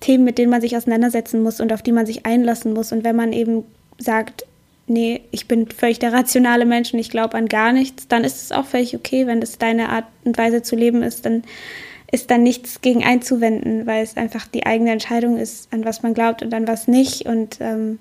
Themen, 0.00 0.24
mit 0.24 0.38
denen 0.38 0.50
man 0.50 0.60
sich 0.60 0.76
auseinandersetzen 0.76 1.42
muss 1.42 1.60
und 1.60 1.72
auf 1.72 1.82
die 1.82 1.92
man 1.92 2.04
sich 2.04 2.26
einlassen 2.26 2.74
muss. 2.74 2.92
Und 2.92 3.04
wenn 3.04 3.16
man 3.16 3.32
eben 3.32 3.64
sagt, 3.98 4.44
nee, 4.86 5.22
ich 5.30 5.48
bin 5.48 5.68
völlig 5.68 5.98
der 5.98 6.12
rationale 6.12 6.66
Mensch 6.66 6.92
und 6.92 6.98
ich 6.98 7.10
glaube 7.10 7.36
an 7.36 7.46
gar 7.46 7.72
nichts, 7.72 8.08
dann 8.08 8.24
ist 8.24 8.42
es 8.42 8.52
auch 8.52 8.66
völlig 8.66 8.94
okay, 8.94 9.26
wenn 9.26 9.40
das 9.40 9.56
deine 9.58 9.88
Art 9.88 10.04
und 10.24 10.36
Weise 10.36 10.62
zu 10.62 10.76
leben 10.76 11.02
ist, 11.02 11.24
dann 11.24 11.44
ist 12.14 12.30
dann 12.30 12.44
nichts 12.44 12.80
gegen 12.80 13.02
einzuwenden, 13.02 13.88
weil 13.88 14.04
es 14.04 14.16
einfach 14.16 14.46
die 14.46 14.64
eigene 14.66 14.92
Entscheidung 14.92 15.36
ist, 15.36 15.72
an 15.72 15.84
was 15.84 16.04
man 16.04 16.14
glaubt 16.14 16.42
und 16.42 16.54
an 16.54 16.68
was 16.68 16.86
nicht. 16.86 17.26
Und 17.26 17.56
ähm, 17.60 17.98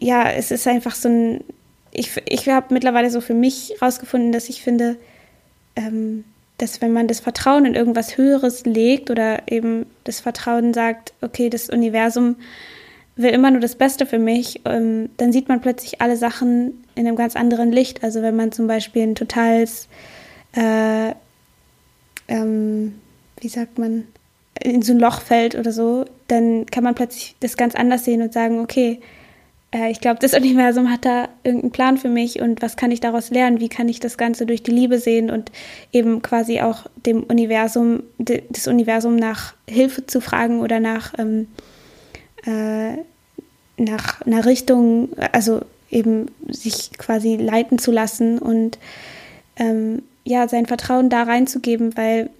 ja, 0.00 0.28
es 0.28 0.50
ist 0.50 0.66
einfach 0.66 0.96
so 0.96 1.08
ein, 1.08 1.44
ich, 1.92 2.10
ich 2.26 2.48
habe 2.48 2.74
mittlerweile 2.74 3.08
so 3.08 3.20
für 3.20 3.34
mich 3.34 3.80
rausgefunden, 3.80 4.32
dass 4.32 4.48
ich 4.48 4.62
finde, 4.62 4.96
ähm, 5.76 6.24
dass 6.58 6.82
wenn 6.82 6.92
man 6.92 7.06
das 7.06 7.20
Vertrauen 7.20 7.66
in 7.66 7.76
irgendwas 7.76 8.16
Höheres 8.16 8.64
legt 8.66 9.10
oder 9.10 9.42
eben 9.46 9.86
das 10.02 10.18
Vertrauen 10.18 10.74
sagt, 10.74 11.12
okay, 11.20 11.50
das 11.50 11.70
Universum 11.70 12.34
will 13.14 13.30
immer 13.30 13.52
nur 13.52 13.60
das 13.60 13.76
Beste 13.76 14.06
für 14.06 14.18
mich, 14.18 14.62
ähm, 14.64 15.10
dann 15.18 15.32
sieht 15.32 15.48
man 15.48 15.60
plötzlich 15.60 16.00
alle 16.00 16.16
Sachen 16.16 16.82
in 16.96 17.06
einem 17.06 17.14
ganz 17.14 17.36
anderen 17.36 17.70
Licht. 17.70 18.02
Also 18.02 18.22
wenn 18.22 18.34
man 18.34 18.50
zum 18.50 18.66
Beispiel 18.66 19.04
ein 19.04 19.14
totales 19.14 19.86
äh, 20.56 21.12
ähm, 22.30 22.94
wie 23.40 23.48
sagt 23.48 23.78
man, 23.78 24.06
in 24.62 24.82
so 24.82 24.92
ein 24.92 24.98
Loch 24.98 25.20
fällt 25.20 25.54
oder 25.54 25.72
so, 25.72 26.04
dann 26.28 26.66
kann 26.66 26.84
man 26.84 26.94
plötzlich 26.94 27.34
das 27.40 27.56
ganz 27.56 27.74
anders 27.74 28.04
sehen 28.04 28.22
und 28.22 28.32
sagen, 28.32 28.60
okay, 28.60 29.00
äh, 29.72 29.90
ich 29.90 30.00
glaube, 30.00 30.20
das 30.20 30.34
Universum 30.40 30.90
hat 30.90 31.04
da 31.04 31.28
irgendeinen 31.42 31.72
Plan 31.72 31.98
für 31.98 32.08
mich 32.08 32.40
und 32.40 32.62
was 32.62 32.76
kann 32.76 32.90
ich 32.90 33.00
daraus 33.00 33.30
lernen? 33.30 33.60
Wie 33.60 33.68
kann 33.68 33.88
ich 33.88 34.00
das 34.00 34.16
Ganze 34.16 34.46
durch 34.46 34.62
die 34.62 34.70
Liebe 34.70 34.98
sehen 34.98 35.30
und 35.30 35.50
eben 35.92 36.22
quasi 36.22 36.60
auch 36.60 36.86
dem 37.04 37.24
Universum, 37.24 38.04
de, 38.18 38.42
das 38.48 38.68
Universum 38.68 39.16
nach 39.16 39.54
Hilfe 39.68 40.06
zu 40.06 40.20
fragen 40.20 40.60
oder 40.60 40.80
nach, 40.80 41.14
ähm, 41.18 41.48
äh, 42.44 42.96
nach 43.76 44.20
einer 44.22 44.44
Richtung, 44.44 45.10
also 45.32 45.62
eben 45.90 46.26
sich 46.48 46.92
quasi 46.96 47.36
leiten 47.36 47.78
zu 47.78 47.90
lassen 47.90 48.38
und 48.38 48.78
ähm, 49.56 50.02
ja, 50.24 50.48
sein 50.48 50.66
Vertrauen 50.66 51.10
da 51.10 51.22
reinzugeben, 51.22 51.96
weil 51.96 52.30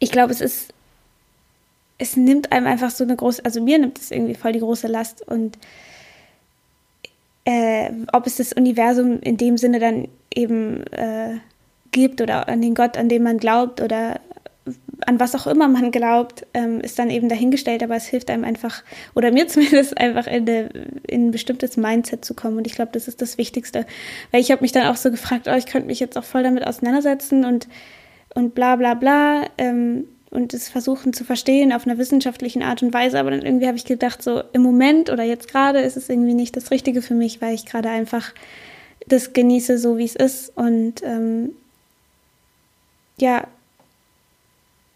ich 0.00 0.10
glaube, 0.10 0.32
es 0.32 0.40
ist, 0.40 0.72
es 1.98 2.16
nimmt 2.16 2.52
einem 2.52 2.66
einfach 2.66 2.90
so 2.90 3.04
eine 3.04 3.16
große, 3.16 3.44
also 3.44 3.60
mir 3.62 3.78
nimmt 3.78 3.98
es 3.98 4.10
irgendwie 4.10 4.34
voll 4.34 4.52
die 4.52 4.60
große 4.60 4.88
Last 4.88 5.26
und 5.26 5.58
äh, 7.44 7.90
ob 8.12 8.26
es 8.26 8.36
das 8.36 8.52
Universum 8.52 9.20
in 9.20 9.36
dem 9.36 9.58
Sinne 9.58 9.78
dann 9.78 10.08
eben 10.34 10.86
äh, 10.92 11.38
gibt 11.90 12.20
oder 12.20 12.48
an 12.48 12.62
den 12.62 12.74
Gott, 12.74 12.96
an 12.96 13.08
den 13.08 13.22
man 13.22 13.38
glaubt 13.38 13.80
oder 13.80 14.20
an 15.06 15.20
was 15.20 15.34
auch 15.34 15.46
immer 15.46 15.68
man 15.68 15.90
glaubt, 15.90 16.46
ähm, 16.54 16.80
ist 16.80 16.98
dann 16.98 17.10
eben 17.10 17.28
dahingestellt, 17.28 17.82
aber 17.82 17.96
es 17.96 18.06
hilft 18.06 18.30
einem 18.30 18.44
einfach, 18.44 18.82
oder 19.14 19.30
mir 19.30 19.48
zumindest 19.48 19.98
einfach 19.98 20.26
in, 20.26 20.46
de, 20.46 20.68
in 21.06 21.28
ein 21.28 21.30
bestimmtes 21.30 21.76
Mindset 21.76 22.24
zu 22.24 22.34
kommen. 22.34 22.58
Und 22.58 22.66
ich 22.66 22.74
glaube, 22.74 22.92
das 22.92 23.08
ist 23.08 23.22
das 23.22 23.38
Wichtigste. 23.38 23.86
Weil 24.30 24.40
ich 24.40 24.50
habe 24.50 24.62
mich 24.62 24.72
dann 24.72 24.86
auch 24.86 24.96
so 24.96 25.10
gefragt, 25.10 25.48
oh, 25.48 25.56
ich 25.56 25.66
könnte 25.66 25.88
mich 25.88 26.00
jetzt 26.00 26.16
auch 26.16 26.24
voll 26.24 26.42
damit 26.42 26.66
auseinandersetzen 26.66 27.44
und, 27.44 27.68
und 28.34 28.54
bla 28.54 28.76
bla 28.76 28.94
bla. 28.94 29.46
Ähm, 29.58 30.04
und 30.30 30.52
es 30.52 30.68
versuchen 30.68 31.12
zu 31.12 31.24
verstehen 31.24 31.72
auf 31.72 31.86
einer 31.86 31.96
wissenschaftlichen 31.96 32.62
Art 32.62 32.82
und 32.82 32.92
Weise. 32.92 33.20
Aber 33.20 33.30
dann 33.30 33.42
irgendwie 33.42 33.68
habe 33.68 33.76
ich 33.76 33.84
gedacht, 33.84 34.22
so 34.22 34.42
im 34.52 34.62
Moment 34.62 35.10
oder 35.10 35.22
jetzt 35.22 35.48
gerade 35.48 35.78
ist 35.80 35.96
es 35.96 36.08
irgendwie 36.08 36.34
nicht 36.34 36.56
das 36.56 36.72
Richtige 36.72 37.02
für 37.02 37.14
mich, 37.14 37.40
weil 37.40 37.54
ich 37.54 37.66
gerade 37.66 37.88
einfach 37.88 38.32
das 39.06 39.32
genieße, 39.32 39.78
so 39.78 39.96
wie 39.96 40.04
es 40.04 40.16
ist. 40.16 40.56
Und 40.56 41.02
ähm, 41.04 41.50
ja, 43.16 43.46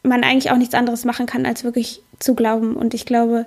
man 0.03 0.25
eigentlich 0.25 0.51
auch 0.51 0.57
nichts 0.57 0.75
anderes 0.75 1.05
machen 1.05 1.27
kann, 1.27 1.47
als 1.47 1.65
wirklich 1.65 2.03
zu 2.19 2.35
glauben. 2.35 2.77
Und 2.77 2.95
ich 2.95 3.07
glaube, 3.07 3.47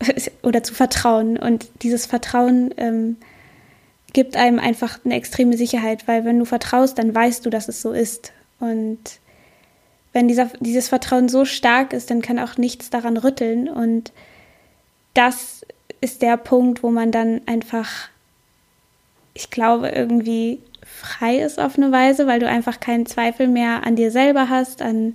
oder 0.42 0.62
zu 0.62 0.74
vertrauen. 0.74 1.36
Und 1.36 1.68
dieses 1.82 2.06
Vertrauen 2.06 2.74
ähm, 2.76 3.16
gibt 4.12 4.36
einem 4.36 4.58
einfach 4.58 4.98
eine 5.04 5.14
extreme 5.14 5.56
Sicherheit, 5.56 6.06
weil 6.06 6.24
wenn 6.24 6.38
du 6.38 6.44
vertraust, 6.44 6.98
dann 6.98 7.14
weißt 7.14 7.44
du, 7.46 7.50
dass 7.50 7.68
es 7.68 7.82
so 7.82 7.92
ist. 7.92 8.32
Und 8.60 8.98
wenn 10.12 10.28
dieser, 10.28 10.50
dieses 10.60 10.88
Vertrauen 10.88 11.28
so 11.28 11.44
stark 11.44 11.92
ist, 11.92 12.10
dann 12.10 12.22
kann 12.22 12.38
auch 12.38 12.56
nichts 12.58 12.90
daran 12.90 13.16
rütteln. 13.16 13.68
Und 13.68 14.12
das 15.14 15.64
ist 16.00 16.22
der 16.22 16.36
Punkt, 16.36 16.82
wo 16.82 16.90
man 16.90 17.10
dann 17.10 17.40
einfach, 17.46 18.08
ich 19.34 19.50
glaube, 19.50 19.88
irgendwie 19.88 20.60
frei 20.84 21.38
ist 21.38 21.58
auf 21.58 21.78
eine 21.78 21.92
Weise, 21.92 22.26
weil 22.26 22.40
du 22.40 22.48
einfach 22.48 22.80
keinen 22.80 23.06
Zweifel 23.06 23.48
mehr 23.48 23.84
an 23.86 23.96
dir 23.96 24.10
selber 24.10 24.48
hast, 24.48 24.82
an, 24.82 25.14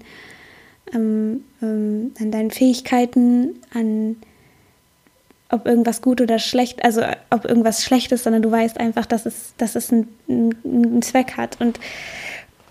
ähm, 0.94 1.44
ähm, 1.62 2.12
an 2.20 2.32
deinen 2.32 2.52
Fähigkeiten, 2.52 3.56
an 3.74 4.18
ob 5.50 5.66
irgendwas 5.66 6.02
gut 6.02 6.20
oder 6.20 6.40
schlecht, 6.40 6.84
also 6.84 7.02
ob 7.30 7.46
irgendwas 7.46 7.84
schlecht 7.84 8.12
ist, 8.12 8.24
sondern 8.24 8.42
du 8.42 8.52
weißt 8.52 8.80
einfach, 8.80 9.06
dass 9.06 9.26
es, 9.26 9.54
dass 9.58 9.76
es 9.76 9.92
einen, 9.92 10.08
einen 10.28 11.02
Zweck 11.02 11.38
hat. 11.38 11.62
Und 11.62 11.80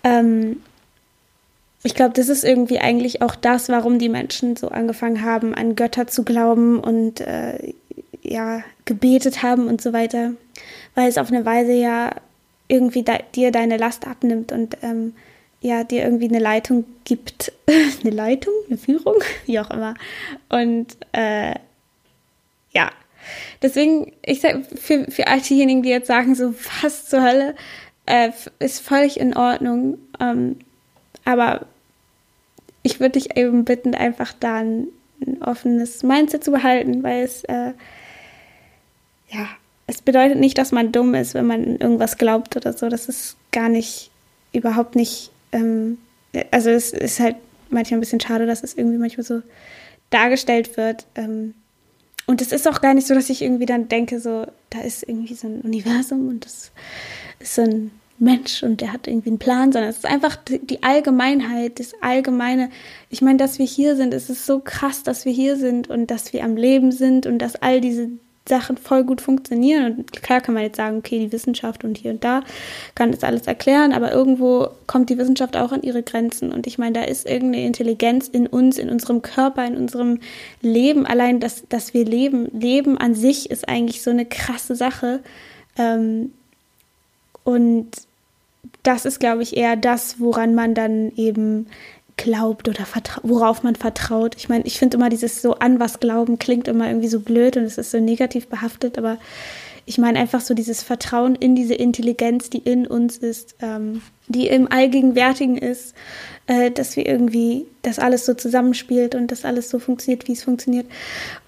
ähm, 0.05 0.61
ich 1.83 1.95
glaube, 1.95 2.13
das 2.15 2.29
ist 2.29 2.45
irgendwie 2.45 2.79
eigentlich 2.79 3.23
auch 3.23 3.35
das, 3.35 3.69
warum 3.69 3.99
die 3.99 4.09
Menschen 4.09 4.57
so 4.57 4.69
angefangen 4.69 5.23
haben, 5.23 5.55
an 5.55 5.75
Götter 5.75 6.07
zu 6.07 6.23
glauben 6.23 6.79
und 6.81 7.21
äh, 7.21 7.73
ja, 8.23 8.63
gebetet 8.85 9.43
haben 9.43 9.69
und 9.69 9.81
so 9.81 9.93
weiter, 9.93 10.33
weil 10.95 11.09
es 11.09 11.17
auf 11.17 11.29
eine 11.29 11.47
Weise 11.47 11.73
ja 11.73 12.11
irgendwie 12.69 13.05
da, 13.05 13.19
dir 13.35 13.53
deine 13.53 13.77
Last 13.77 14.07
abnimmt 14.07 14.53
und 14.53 14.77
ähm, 14.83 15.15
ja, 15.61 15.85
dir 15.85 16.03
irgendwie 16.03 16.29
eine 16.29 16.41
Leitung 16.41 16.85
gibt. 17.07 17.53
eine 18.03 18.11
Leitung, 18.11 18.53
eine 18.69 18.77
Führung, 18.77 19.17
wie 19.47 19.59
auch 19.59 19.71
immer. 19.71 19.95
Und 20.51 20.99
äh, 21.13 21.55
ja, 22.73 22.91
deswegen, 23.63 24.13
ich 24.23 24.43
sag, 24.43 24.67
für, 24.79 25.11
für 25.11 25.27
all 25.27 25.41
diejenigen, 25.41 25.83
die 25.83 25.89
jetzt 25.89 26.09
sagen, 26.09 26.35
so 26.35 26.55
was 26.83 27.09
zur 27.09 27.23
Hölle, 27.23 27.55
äh, 28.05 28.31
ist 28.59 28.81
völlig 28.81 29.19
in 29.19 29.35
Ordnung. 29.35 29.99
Ähm, 30.21 30.57
aber 31.25 31.67
ich 32.83 33.01
würde 33.01 33.19
dich 33.19 33.37
eben 33.37 33.65
bitten, 33.65 33.95
einfach 33.95 34.35
da 34.39 34.57
ein, 34.57 34.89
ein, 35.27 35.43
offenes 35.43 36.03
Mindset 36.03 36.45
zu 36.45 36.51
behalten, 36.51 37.03
weil 37.03 37.25
es, 37.25 37.43
äh, 37.45 37.73
ja, 39.29 39.49
es 39.89 40.03
bedeutet 40.03 40.39
nicht, 40.39 40.59
dass 40.59 40.73
man 40.73 40.93
dumm 40.93 41.15
ist, 41.15 41.35
wenn 41.35 41.47
man 41.47 41.65
irgendwas 41.65 42.19
glaubt 42.19 42.57
oder 42.57 42.73
so. 42.73 42.89
Das 42.89 43.09
ist 43.09 43.37
gar 43.51 43.69
nicht, 43.69 44.11
überhaupt 44.53 44.95
nicht 44.95 45.31
ähm, 45.53 45.99
also 46.51 46.71
es 46.71 46.93
ist 46.93 47.21
halt 47.21 47.37
manchmal 47.71 47.99
ein 47.99 48.01
bisschen 48.01 48.21
schade, 48.21 48.47
dass 48.47 48.63
es 48.63 48.75
irgendwie 48.75 48.99
manchmal 48.99 49.25
so 49.25 49.43
dargestellt 50.11 50.77
wird. 50.77 51.07
Ähm, 51.15 51.55
und 52.27 52.43
es 52.43 52.53
ist 52.53 52.67
auch 52.67 52.81
gar 52.81 52.95
nicht 52.95 53.07
so, 53.07 53.15
dass 53.15 53.31
ich 53.31 53.43
irgendwie 53.43 53.67
dann 53.67 53.89
denke, 53.89 54.21
so, 54.21 54.47
da 54.71 54.81
ist 54.81 55.09
irgendwie 55.09 55.35
so 55.35 55.47
ein 55.47 55.61
Universum 55.61 56.29
und 56.29 56.45
das 56.45 56.73
ist 57.39 57.55
so 57.55 57.63
ein 57.63 57.93
Mensch 58.19 58.63
und 58.63 58.81
der 58.81 58.93
hat 58.93 59.07
irgendwie 59.07 59.29
einen 59.29 59.39
Plan, 59.39 59.73
sondern 59.73 59.91
es 59.91 59.99
ist 59.99 60.07
einfach 60.07 60.37
die 60.47 60.83
Allgemeinheit, 60.83 61.79
das 61.79 61.93
Allgemeine. 62.01 62.71
Ich 63.11 63.21
meine, 63.21 63.37
dass 63.37 63.59
wir 63.59 63.67
hier 63.67 63.95
sind, 63.95 64.15
es 64.15 64.31
ist 64.31 64.47
so 64.47 64.61
krass, 64.61 65.03
dass 65.03 65.25
wir 65.25 65.33
hier 65.33 65.57
sind 65.57 65.89
und 65.89 66.11
dass 66.11 66.33
wir 66.33 66.43
am 66.43 66.57
Leben 66.57 66.93
sind 66.93 67.27
und 67.27 67.39
dass 67.39 67.57
all 67.57 67.81
diese 67.81 68.09
Sachen 68.49 68.77
voll 68.77 69.05
gut 69.05 69.21
funktionieren. 69.21 69.99
Und 69.99 70.23
klar 70.23 70.41
kann 70.41 70.55
man 70.55 70.63
jetzt 70.63 70.77
sagen, 70.77 70.99
okay, 70.99 71.19
die 71.19 71.33
Wissenschaft 71.33 71.85
und 71.85 71.99
hier 71.99 72.13
und 72.13 72.25
da 72.25 72.43
kann 72.95 73.11
das 73.11 73.25
alles 73.25 73.47
erklären, 73.47 73.93
aber 73.93 74.13
irgendwo 74.13 74.69
kommt 74.87 75.11
die 75.11 75.19
Wissenschaft 75.19 75.57
auch 75.57 75.73
an 75.73 75.83
ihre 75.83 76.03
Grenzen. 76.03 76.53
Und 76.53 76.67
ich 76.67 76.79
meine, 76.79 76.93
da 76.93 77.03
ist 77.03 77.27
irgendeine 77.27 77.67
Intelligenz 77.67 78.29
in 78.29 78.47
uns, 78.47 78.79
in 78.79 78.91
unserem 78.91 79.23
Körper, 79.23 79.65
in 79.67 79.77
unserem 79.77 80.21
Leben. 80.63 81.07
Allein, 81.07 81.41
dass, 81.41 81.65
dass 81.69 81.95
wir 81.95 82.05
leben. 82.05 82.49
Leben 82.59 82.99
an 82.99 83.15
sich 83.15 83.51
ist 83.51 83.69
eigentlich 83.69 84.03
so 84.03 84.11
eine 84.11 84.27
krasse 84.27 84.77
Sache. 84.77 85.21
Ähm, 85.77 86.33
und 87.45 87.89
das 88.83 89.05
ist, 89.05 89.21
glaube 89.21 89.43
ich, 89.43 89.57
eher 89.57 89.77
das, 89.77 90.21
woran 90.21 90.55
man 90.55 90.75
dann 90.75 91.13
eben 91.17 91.67
glaubt 92.17 92.69
oder 92.69 92.87
worauf 93.23 93.63
man 93.63 93.77
vertraut. 93.77 94.35
Ich 94.37 94.49
meine, 94.49 94.65
ich 94.65 94.79
finde 94.79 94.97
immer 94.97 95.09
dieses 95.09 95.43
so 95.43 95.55
an 95.55 95.81
was 95.81 96.01
glauben 96.01 96.39
klingt 96.39 96.69
immer 96.69 96.89
irgendwie 96.89 97.09
so 97.09 97.21
blöd 97.21 97.57
und 97.57 97.65
es 97.65 97.79
ist 97.79 97.91
so 97.91 98.01
negativ 98.01 98.49
behaftet, 98.49 98.99
aber 98.99 99.19
ich 99.89 99.99
meine 99.99 100.19
einfach 100.19 100.41
so 100.41 100.53
dieses 100.53 100.83
Vertrauen 100.83 101.37
in 101.37 101.55
diese 101.55 101.75
Intelligenz, 101.75 102.51
die 102.51 102.59
in 102.59 102.89
uns 102.89 103.19
ist, 103.19 103.55
ähm, 103.61 104.03
die 104.27 104.49
im 104.49 104.71
Allgegenwärtigen 104.71 105.57
ist, 105.57 105.95
äh, 106.49 106.73
dass 106.73 106.97
wir 106.97 107.07
irgendwie, 107.07 107.67
dass 107.83 108.01
alles 108.01 108.27
so 108.27 108.35
zusammenspielt 108.35 109.15
und 109.15 109.31
dass 109.31 109.45
alles 109.45 109.71
so 109.71 109.79
funktioniert, 109.79 110.27
wie 110.27 110.33
es 110.33 110.43
funktioniert. 110.43 110.87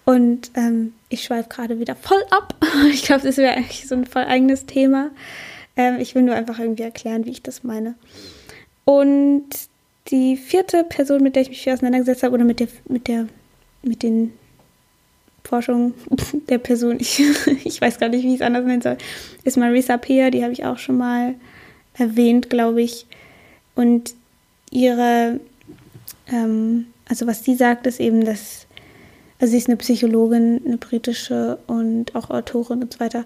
Und 0.04 0.52
ähm, 0.54 0.94
ich 1.08 1.24
schweife 1.24 1.48
gerade 1.48 1.80
wieder 1.80 1.96
voll 1.96 2.22
ab. 2.30 2.54
Ich 2.92 3.02
glaube, 3.02 3.26
das 3.26 3.38
wäre 3.38 3.54
eigentlich 3.54 3.88
so 3.88 3.96
ein 3.96 4.06
voll 4.06 4.24
eigenes 4.24 4.66
Thema. 4.66 5.10
Ähm, 5.76 5.98
ich 5.98 6.14
will 6.14 6.22
nur 6.22 6.36
einfach 6.36 6.60
irgendwie 6.60 6.84
erklären, 6.84 7.24
wie 7.24 7.30
ich 7.30 7.42
das 7.42 7.64
meine. 7.64 7.96
Und 8.84 9.48
die 10.10 10.36
vierte 10.36 10.84
Person, 10.84 11.22
mit 11.22 11.34
der 11.34 11.42
ich 11.42 11.48
mich 11.50 11.62
viel 11.62 11.72
auseinandergesetzt 11.72 12.22
habe, 12.22 12.34
oder 12.34 12.44
mit 12.44 12.60
der, 12.60 12.68
mit 12.88 13.08
der, 13.08 13.28
mit 13.82 14.02
den 14.02 14.32
Forschungen 15.44 15.94
der 16.48 16.58
Person, 16.58 16.98
ich, 17.00 17.22
ich 17.64 17.80
weiß 17.80 17.98
gar 17.98 18.08
nicht, 18.08 18.24
wie 18.24 18.34
ich 18.34 18.40
es 18.40 18.42
anders 18.42 18.64
nennen 18.64 18.82
soll, 18.82 18.98
ist 19.44 19.56
Marisa 19.56 19.96
Peer, 19.96 20.30
die 20.30 20.42
habe 20.42 20.52
ich 20.52 20.64
auch 20.64 20.78
schon 20.78 20.98
mal 20.98 21.34
erwähnt, 21.94 22.50
glaube 22.50 22.82
ich. 22.82 23.06
Und 23.74 24.14
ihre, 24.70 25.40
ähm, 26.30 26.86
also 27.08 27.26
was 27.26 27.44
sie 27.44 27.54
sagt, 27.54 27.86
ist 27.86 28.00
eben, 28.00 28.24
dass 28.24 28.66
also 29.40 29.52
sie 29.52 29.58
ist 29.58 29.68
eine 29.68 29.76
Psychologin, 29.76 30.60
eine 30.64 30.78
britische 30.78 31.58
und 31.68 32.14
auch 32.16 32.30
Autorin 32.30 32.82
und 32.82 32.92
so 32.92 33.00
weiter. 33.00 33.24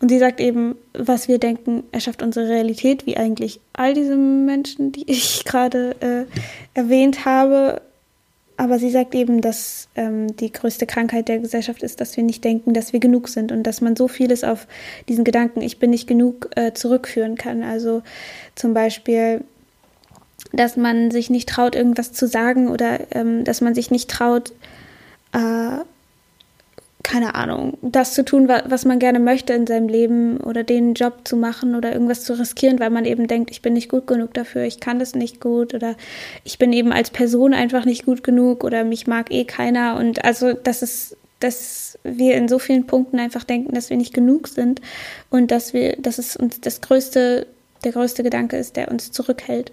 Und 0.00 0.10
sie 0.10 0.18
sagt 0.18 0.40
eben, 0.40 0.74
was 0.92 1.26
wir 1.26 1.38
denken, 1.38 1.84
erschafft 1.90 2.22
unsere 2.22 2.48
Realität, 2.48 3.06
wie 3.06 3.16
eigentlich 3.16 3.60
all 3.72 3.94
diese 3.94 4.16
Menschen, 4.16 4.92
die 4.92 5.04
ich 5.10 5.44
gerade 5.44 5.96
äh, 6.00 6.78
erwähnt 6.78 7.24
habe. 7.24 7.80
Aber 8.56 8.78
sie 8.78 8.90
sagt 8.90 9.14
eben, 9.16 9.40
dass 9.40 9.88
ähm, 9.96 10.36
die 10.36 10.52
größte 10.52 10.86
Krankheit 10.86 11.28
der 11.28 11.40
Gesellschaft 11.40 11.82
ist, 11.82 12.00
dass 12.00 12.16
wir 12.16 12.22
nicht 12.22 12.44
denken, 12.44 12.72
dass 12.72 12.92
wir 12.92 13.00
genug 13.00 13.28
sind 13.28 13.50
und 13.50 13.64
dass 13.64 13.80
man 13.80 13.96
so 13.96 14.06
vieles 14.06 14.44
auf 14.44 14.68
diesen 15.08 15.24
Gedanken, 15.24 15.60
ich 15.60 15.80
bin 15.80 15.90
nicht 15.90 16.06
genug, 16.06 16.50
äh, 16.54 16.72
zurückführen 16.72 17.36
kann. 17.36 17.64
Also 17.64 18.02
zum 18.54 18.72
Beispiel, 18.72 19.40
dass 20.52 20.76
man 20.76 21.10
sich 21.10 21.30
nicht 21.30 21.48
traut, 21.48 21.74
irgendwas 21.74 22.12
zu 22.12 22.28
sagen 22.28 22.68
oder 22.68 23.00
ähm, 23.12 23.42
dass 23.42 23.60
man 23.60 23.74
sich 23.74 23.90
nicht 23.90 24.08
traut, 24.08 24.52
äh, 25.34 25.84
keine 27.02 27.34
Ahnung, 27.34 27.76
das 27.82 28.14
zu 28.14 28.24
tun, 28.24 28.48
was 28.48 28.86
man 28.86 28.98
gerne 28.98 29.20
möchte 29.20 29.52
in 29.52 29.66
seinem 29.66 29.88
Leben 29.88 30.38
oder 30.38 30.64
den 30.64 30.94
Job 30.94 31.20
zu 31.24 31.36
machen 31.36 31.74
oder 31.74 31.92
irgendwas 31.92 32.24
zu 32.24 32.36
riskieren, 32.38 32.80
weil 32.80 32.88
man 32.88 33.04
eben 33.04 33.28
denkt, 33.28 33.50
ich 33.50 33.60
bin 33.60 33.74
nicht 33.74 33.90
gut 33.90 34.06
genug 34.06 34.32
dafür, 34.32 34.62
ich 34.62 34.80
kann 34.80 34.98
das 34.98 35.14
nicht 35.14 35.38
gut 35.38 35.74
oder 35.74 35.96
ich 36.44 36.58
bin 36.58 36.72
eben 36.72 36.92
als 36.92 37.10
Person 37.10 37.52
einfach 37.52 37.84
nicht 37.84 38.06
gut 38.06 38.24
genug 38.24 38.64
oder 38.64 38.84
mich 38.84 39.06
mag 39.06 39.30
eh 39.30 39.44
keiner 39.44 39.96
und 39.96 40.24
also 40.24 40.54
das 40.54 40.82
ist 40.82 41.16
dass 41.40 41.98
wir 42.04 42.36
in 42.36 42.48
so 42.48 42.58
vielen 42.58 42.86
Punkten 42.86 43.18
einfach 43.18 43.44
denken, 43.44 43.74
dass 43.74 43.90
wir 43.90 43.98
nicht 43.98 44.14
genug 44.14 44.48
sind 44.48 44.80
und 45.28 45.50
dass 45.50 45.74
wir, 45.74 45.96
dass 45.96 46.16
es 46.16 46.36
uns 46.36 46.60
das 46.62 46.80
größte, 46.80 47.46
der 47.84 47.92
größte 47.92 48.22
Gedanke 48.22 48.56
ist, 48.56 48.76
der 48.76 48.90
uns 48.90 49.12
zurückhält. 49.12 49.70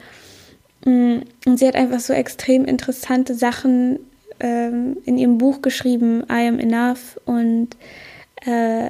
Mm, 0.84 1.20
und 1.46 1.58
sie 1.58 1.68
hat 1.68 1.76
einfach 1.76 2.02
so 2.02 2.12
extrem 2.12 2.66
interessante 2.66 3.36
Sachen 3.36 4.00
ähm, 4.42 4.98
in 5.06 5.18
ihrem 5.18 5.38
Buch 5.38 5.62
geschrieben, 5.62 6.24
I 6.30 6.48
Am 6.48 6.60
Enough, 6.60 7.20
und 7.26 7.70
äh, 8.46 8.90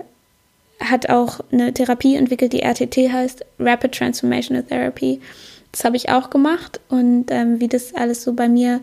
hat 0.80 1.10
auch 1.10 1.42
eine 1.52 1.74
Therapie 1.74 2.16
entwickelt, 2.16 2.54
die 2.54 2.62
RTT 2.62 3.12
heißt, 3.12 3.46
Rapid 3.60 3.92
Transformational 3.92 4.64
Therapy. 4.64 5.22
Das 5.72 5.84
habe 5.84 5.96
ich 5.96 6.10
auch 6.10 6.30
gemacht 6.30 6.80
und 6.90 7.28
ähm, 7.30 7.60
wie 7.60 7.68
das 7.68 7.94
alles 7.94 8.24
so 8.24 8.34
bei 8.34 8.50
mir, 8.50 8.82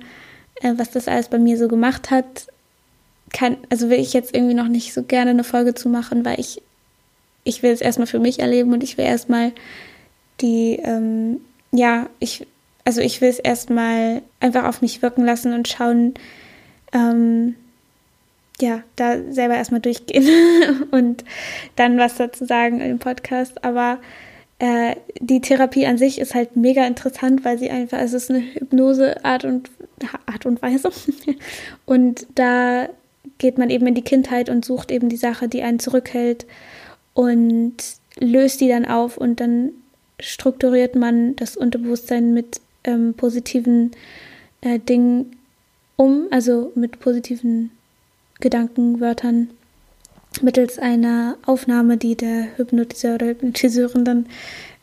äh, 0.62 0.74
was 0.76 0.90
das 0.90 1.09
alles 1.09 1.28
bei 1.28 1.38
mir 1.38 1.59
so 1.59 1.68
gemacht 1.68 2.11
hat, 2.11 2.46
kann, 3.33 3.59
also 3.68 3.90
will 3.90 3.98
ich 3.98 4.12
jetzt 4.12 4.35
irgendwie 4.35 4.54
noch 4.54 4.68
nicht 4.68 4.94
so 4.94 5.02
gerne 5.02 5.31
eine 5.31 5.44
Folge 5.44 5.74
zu 5.74 5.88
machen, 5.88 6.24
weil 6.24 6.40
ich, 6.40 6.62
ich 7.44 7.62
will 7.62 7.72
es 7.72 7.81
erstmal 7.81 8.07
für 8.07 8.20
mich 8.20 8.38
erleben 8.38 8.72
und 8.72 8.83
ich 8.83 8.96
will 8.96 9.04
erstmal 9.04 9.52
die, 10.40 10.81
ähm, 10.83 11.40
ja, 11.72 12.09
ich, 12.20 12.46
also 12.85 13.00
ich 13.00 13.20
will 13.20 13.28
es 13.28 13.38
erstmal 13.38 14.22
einfach 14.40 14.64
auf 14.64 14.81
mich 14.81 15.02
wirken 15.02 15.24
lassen 15.24 15.52
und 15.52 15.68
schauen, 15.68 16.14
ähm, 16.92 17.55
ja, 18.61 18.83
da 18.96 19.16
selber 19.31 19.55
erstmal 19.55 19.81
durchgehen 19.81 20.27
und 20.90 21.24
dann 21.77 21.98
was 21.98 22.16
dazu 22.16 22.44
sagen 22.44 22.81
im 22.81 22.98
Podcast. 22.98 23.64
Aber 23.64 23.98
äh, 24.59 24.96
die 25.20 25.40
Therapie 25.40 25.87
an 25.87 25.98
sich 25.98 26.18
ist 26.18 26.35
halt 26.35 26.57
mega 26.57 26.87
interessant, 26.87 27.44
weil 27.44 27.59
sie 27.59 27.70
einfach, 27.70 27.98
es 27.98 28.12
ist 28.12 28.31
eine 28.31 28.40
Hypnose-Art 28.40 29.44
und, 29.44 29.70
Art 30.27 30.46
und 30.46 30.61
Weise. 30.62 30.90
und 31.87 32.27
da 32.35 32.88
geht 33.38 33.59
man 33.59 33.70
eben 33.70 33.87
in 33.87 33.94
die 33.94 34.03
Kindheit 34.03 34.48
und 34.48 34.64
sucht 34.64 34.90
eben 34.90 35.09
die 35.09 35.16
Sache, 35.16 35.48
die 35.48 35.62
einen 35.62 35.79
zurückhält 35.79 36.46
und 37.14 37.77
löst 38.18 38.61
die 38.61 38.68
dann 38.68 38.85
auf 38.85 39.16
und 39.16 39.40
dann 39.40 39.70
strukturiert 40.18 40.96
man 40.96 41.37
das 41.37 41.57
Unterbewusstsein 41.57 42.35
mit 42.35 42.61
ähm, 42.83 43.14
positiven 43.14 43.92
äh, 44.61 44.81
Dingen 44.81 45.38
um, 45.98 46.28
also 46.30 46.72
mit 46.74 47.00
positiven 47.00 47.70
Gedankenwörtern 48.40 49.50
mittels 50.40 50.78
einer 50.78 51.37
Aufnahme, 51.44 51.96
die 51.96 52.14
der 52.14 52.56
Hypnotiseur 52.56 53.16
oder 53.16 53.26
Hypnotiseurin 53.26 54.04
dann 54.04 54.26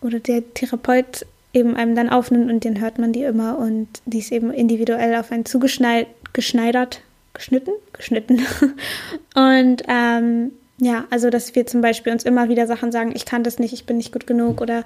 oder 0.01 0.19
der 0.19 0.53
Therapeut 0.53 1.25
eben 1.53 1.75
einem 1.75 1.95
dann 1.95 2.09
aufnimmt 2.09 2.51
und 2.51 2.63
den 2.63 2.81
hört 2.81 2.99
man 2.99 3.13
die 3.13 3.23
immer 3.23 3.57
und 3.57 3.87
die 4.05 4.19
ist 4.19 4.31
eben 4.31 4.51
individuell 4.51 5.15
auf 5.15 5.31
einen 5.31 5.45
zugeschneidert, 5.45 7.01
geschnitten, 7.33 7.71
geschnitten. 7.93 8.41
und 9.35 9.83
ähm, 9.87 10.51
ja, 10.77 11.05
also 11.09 11.29
dass 11.29 11.55
wir 11.55 11.65
zum 11.65 11.79
Beispiel 11.79 12.11
uns 12.11 12.23
immer 12.23 12.49
wieder 12.49 12.67
Sachen 12.67 12.91
sagen, 12.91 13.13
ich 13.15 13.25
kann 13.25 13.43
das 13.43 13.59
nicht, 13.59 13.73
ich 13.73 13.85
bin 13.85 13.95
nicht 13.95 14.11
gut 14.11 14.27
genug 14.27 14.59
oder 14.59 14.83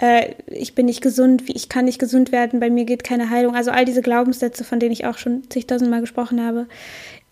äh, 0.00 0.32
ich 0.46 0.74
bin 0.74 0.86
nicht 0.86 1.02
gesund, 1.02 1.42
ich 1.46 1.68
kann 1.68 1.84
nicht 1.84 1.98
gesund 1.98 2.32
werden, 2.32 2.58
bei 2.58 2.70
mir 2.70 2.86
geht 2.86 3.04
keine 3.04 3.28
Heilung. 3.28 3.54
Also 3.54 3.70
all 3.70 3.84
diese 3.84 4.00
Glaubenssätze, 4.00 4.64
von 4.64 4.80
denen 4.80 4.92
ich 4.92 5.04
auch 5.04 5.18
schon 5.18 5.42
zigtausendmal 5.50 6.00
gesprochen 6.00 6.42
habe, 6.42 6.66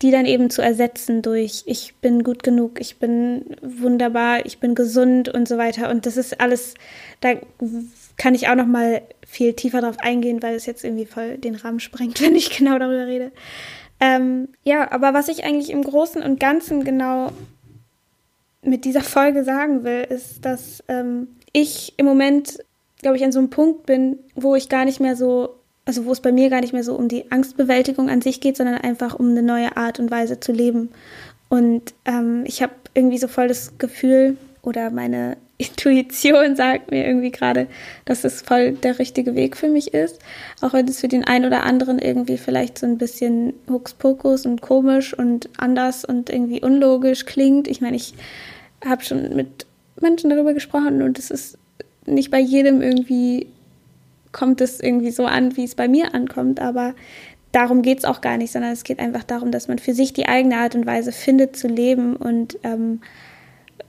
die 0.03 0.11
dann 0.11 0.27
eben 0.27 0.51
zu 0.51 0.61
ersetzen 0.61 1.23
durch 1.23 1.63
ich 1.65 1.95
bin 1.95 2.23
gut 2.23 2.43
genug, 2.43 2.79
ich 2.79 2.97
bin 2.97 3.43
wunderbar, 3.61 4.45
ich 4.45 4.59
bin 4.59 4.75
gesund 4.75 5.29
und 5.29 5.47
so 5.47 5.57
weiter. 5.57 5.89
Und 5.89 6.05
das 6.05 6.15
ist 6.15 6.39
alles, 6.39 6.75
da 7.21 7.33
kann 8.17 8.35
ich 8.35 8.49
auch 8.49 8.55
noch 8.55 8.67
mal 8.67 9.01
viel 9.25 9.53
tiefer 9.53 9.81
drauf 9.81 9.97
eingehen, 9.99 10.43
weil 10.43 10.53
es 10.53 10.67
jetzt 10.67 10.83
irgendwie 10.83 11.07
voll 11.07 11.39
den 11.39 11.55
Rahmen 11.55 11.79
sprengt, 11.79 12.21
wenn 12.25 12.35
ich 12.35 12.55
genau 12.55 12.77
darüber 12.77 13.07
rede. 13.07 13.31
Ähm, 13.99 14.49
ja, 14.63 14.91
aber 14.91 15.15
was 15.15 15.27
ich 15.27 15.43
eigentlich 15.43 15.71
im 15.71 15.81
Großen 15.81 16.21
und 16.21 16.39
Ganzen 16.39 16.83
genau 16.83 17.31
mit 18.65 18.85
dieser 18.85 19.01
Folge 19.01 19.43
sagen 19.43 19.83
will, 19.83 20.05
ist, 20.09 20.43
dass 20.43 20.83
ähm, 20.87 21.27
ich 21.53 21.93
im 21.97 22.05
Moment, 22.05 22.59
glaube 23.01 23.17
ich, 23.17 23.23
an 23.23 23.31
so 23.31 23.39
einem 23.39 23.49
Punkt 23.49 23.85
bin, 23.85 24.19
wo 24.35 24.55
ich 24.55 24.69
gar 24.69 24.85
nicht 24.85 24.99
mehr 24.99 25.15
so, 25.15 25.55
also 25.85 26.05
wo 26.05 26.11
es 26.11 26.21
bei 26.21 26.31
mir 26.31 26.49
gar 26.49 26.61
nicht 26.61 26.73
mehr 26.73 26.83
so 26.83 26.95
um 26.95 27.07
die 27.07 27.31
Angstbewältigung 27.31 28.09
an 28.09 28.21
sich 28.21 28.41
geht, 28.41 28.57
sondern 28.57 28.75
einfach 28.75 29.15
um 29.15 29.29
eine 29.29 29.43
neue 29.43 29.77
Art 29.77 29.99
und 29.99 30.11
Weise 30.11 30.39
zu 30.39 30.51
leben. 30.51 30.89
Und 31.49 31.93
ähm, 32.05 32.43
ich 32.45 32.61
habe 32.61 32.73
irgendwie 32.93 33.17
so 33.17 33.27
voll 33.27 33.47
das 33.47 33.77
Gefühl 33.77 34.37
oder 34.61 34.89
meine 34.89 35.37
Intuition 35.57 36.57
sagt 36.57 36.91
mir 36.91 37.07
irgendwie 37.07 37.31
gerade, 37.31 37.67
dass 38.03 38.25
es 38.25 38.41
voll 38.41 38.73
der 38.73 38.99
richtige 38.99 39.35
Weg 39.35 39.55
für 39.55 39.69
mich 39.69 39.93
ist. 39.93 40.19
Auch 40.59 40.73
wenn 40.73 40.85
es 40.87 40.99
für 40.99 41.07
den 41.07 41.23
einen 41.23 41.45
oder 41.45 41.63
anderen 41.63 41.97
irgendwie 41.99 42.37
vielleicht 42.37 42.77
so 42.77 42.85
ein 42.85 42.97
bisschen 42.97 43.53
Hokuspokus 43.69 44.45
und 44.45 44.61
komisch 44.61 45.17
und 45.17 45.47
anders 45.57 46.03
und 46.03 46.29
irgendwie 46.29 46.61
unlogisch 46.61 47.25
klingt. 47.25 47.69
Ich 47.69 47.79
meine, 47.79 47.95
ich 47.95 48.15
habe 48.85 49.03
schon 49.03 49.35
mit 49.35 49.65
Menschen 49.99 50.29
darüber 50.29 50.53
gesprochen 50.53 51.01
und 51.01 51.19
es 51.19 51.31
ist 51.31 51.57
nicht 52.05 52.31
bei 52.31 52.39
jedem 52.39 52.81
irgendwie, 52.81 53.47
kommt 54.31 54.61
es 54.61 54.79
irgendwie 54.79 55.11
so 55.11 55.25
an, 55.25 55.57
wie 55.57 55.63
es 55.63 55.75
bei 55.75 55.87
mir 55.87 56.13
ankommt, 56.13 56.59
aber 56.59 56.93
darum 57.51 57.81
geht 57.81 57.99
es 57.99 58.05
auch 58.05 58.21
gar 58.21 58.37
nicht, 58.37 58.51
sondern 58.51 58.71
es 58.71 58.83
geht 58.83 58.99
einfach 58.99 59.23
darum, 59.23 59.51
dass 59.51 59.67
man 59.67 59.79
für 59.79 59.93
sich 59.93 60.13
die 60.13 60.27
eigene 60.27 60.57
Art 60.57 60.75
und 60.75 60.85
Weise 60.85 61.11
findet 61.11 61.55
zu 61.55 61.67
leben 61.67 62.15
und 62.15 62.57
ähm, 62.63 63.01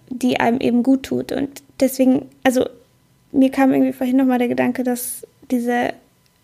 die 0.09 0.39
einem 0.39 0.61
eben 0.61 0.83
gut 0.83 1.03
tut. 1.03 1.33
Und 1.33 1.63
deswegen, 1.81 2.27
also 2.45 2.67
mir 3.33 3.51
kam 3.51 3.73
irgendwie 3.73 3.93
vorhin 3.93 4.17
nochmal 4.17 4.39
der 4.39 4.49
Gedanke, 4.49 4.85
dass 4.85 5.27
diese 5.51 5.93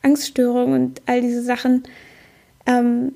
Angststörung 0.03 0.73
und 0.73 1.01
all 1.07 1.21
diese 1.21 1.43
Sachen, 1.43 1.85
ähm, 2.67 3.13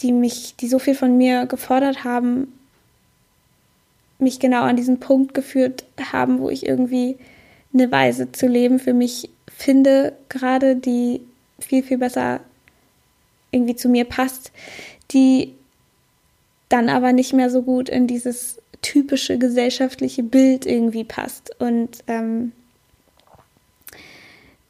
die 0.00 0.12
mich, 0.12 0.56
die 0.56 0.66
so 0.66 0.78
viel 0.78 0.94
von 0.94 1.16
mir 1.16 1.46
gefordert 1.46 2.02
haben, 2.02 2.52
mich 4.20 4.38
genau 4.38 4.62
an 4.62 4.76
diesen 4.76 5.00
Punkt 5.00 5.34
geführt 5.34 5.84
haben, 6.12 6.38
wo 6.40 6.50
ich 6.50 6.66
irgendwie 6.66 7.18
eine 7.72 7.90
Weise 7.90 8.32
zu 8.32 8.46
leben 8.46 8.78
für 8.78 8.94
mich 8.94 9.30
finde, 9.48 10.14
gerade 10.28 10.76
die 10.76 11.20
viel, 11.58 11.82
viel 11.82 11.98
besser 11.98 12.40
irgendwie 13.50 13.76
zu 13.76 13.88
mir 13.88 14.04
passt, 14.04 14.52
die 15.10 15.54
dann 16.68 16.88
aber 16.88 17.12
nicht 17.12 17.32
mehr 17.32 17.50
so 17.50 17.62
gut 17.62 17.88
in 17.88 18.06
dieses 18.06 18.60
typische 18.82 19.38
gesellschaftliche 19.38 20.22
Bild 20.22 20.66
irgendwie 20.66 21.04
passt. 21.04 21.50
Und 21.60 22.02
ähm, 22.06 22.52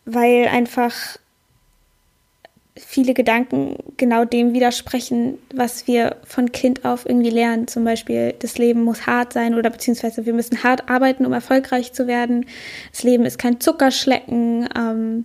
weil 0.05 0.49
einfach 0.49 1.19
viele 2.87 3.15
Gedanken 3.15 3.77
genau 3.97 4.25
dem 4.25 4.53
widersprechen, 4.53 5.39
was 5.55 5.87
wir 5.87 6.17
von 6.25 6.53
Kind 6.53 6.85
auf 6.85 7.07
irgendwie 7.07 7.31
lernen. 7.31 7.69
Zum 7.69 7.85
Beispiel, 7.85 8.35
das 8.39 8.59
Leben 8.59 8.83
muss 8.83 9.07
hart 9.07 9.33
sein 9.33 9.55
oder 9.55 9.71
beziehungsweise 9.71 10.27
wir 10.27 10.33
müssen 10.33 10.63
hart 10.63 10.89
arbeiten, 10.89 11.27
um 11.27 11.33
erfolgreich 11.33 11.93
zu 11.93 12.07
werden. 12.07 12.47
Das 12.91 13.03
Leben 13.03 13.25
ist 13.25 13.39
kein 13.39 13.61
Zuckerschlecken. 13.61 14.69
Ähm, 14.77 15.25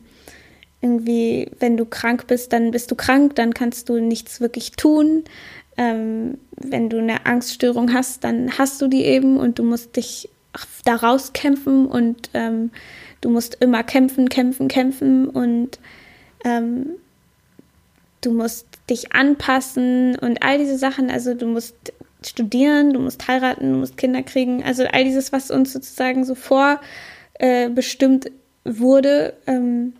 irgendwie, 0.81 1.49
wenn 1.59 1.77
du 1.77 1.85
krank 1.85 2.27
bist, 2.27 2.53
dann 2.53 2.71
bist 2.71 2.91
du 2.91 2.95
krank, 2.95 3.35
dann 3.35 3.53
kannst 3.53 3.89
du 3.89 3.99
nichts 3.99 4.41
wirklich 4.41 4.73
tun. 4.73 5.23
Ähm, 5.77 6.37
wenn 6.55 6.89
du 6.89 6.99
eine 6.99 7.25
Angststörung 7.25 7.93
hast, 7.93 8.23
dann 8.23 8.57
hast 8.57 8.81
du 8.81 8.87
die 8.87 9.03
eben 9.03 9.37
und 9.37 9.57
du 9.59 9.63
musst 9.63 9.95
dich 9.95 10.29
daraus 10.85 11.33
kämpfen 11.33 11.87
und 11.87 12.29
ähm, 12.33 12.71
du 13.21 13.29
musst 13.29 13.55
immer 13.61 13.83
kämpfen, 13.83 14.29
kämpfen, 14.29 14.67
kämpfen 14.67 15.27
und 15.27 15.79
ähm, 16.45 16.91
du 18.25 18.31
musst 18.31 18.65
dich 18.89 19.13
anpassen 19.13 20.17
und 20.17 20.41
all 20.43 20.57
diese 20.57 20.77
Sachen. 20.77 21.11
Also 21.11 21.33
du 21.33 21.47
musst 21.47 21.75
studieren, 22.25 22.93
du 22.93 22.99
musst 22.99 23.27
heiraten, 23.27 23.73
du 23.73 23.79
musst 23.79 23.97
Kinder 23.97 24.23
kriegen. 24.23 24.63
Also 24.63 24.85
all 24.85 25.03
dieses, 25.03 25.31
was 25.31 25.51
uns 25.51 25.73
sozusagen 25.73 26.25
so 26.25 26.35
vorbestimmt 26.35 28.27
äh, 28.27 28.31
wurde, 28.63 29.33
ähm, 29.47 29.93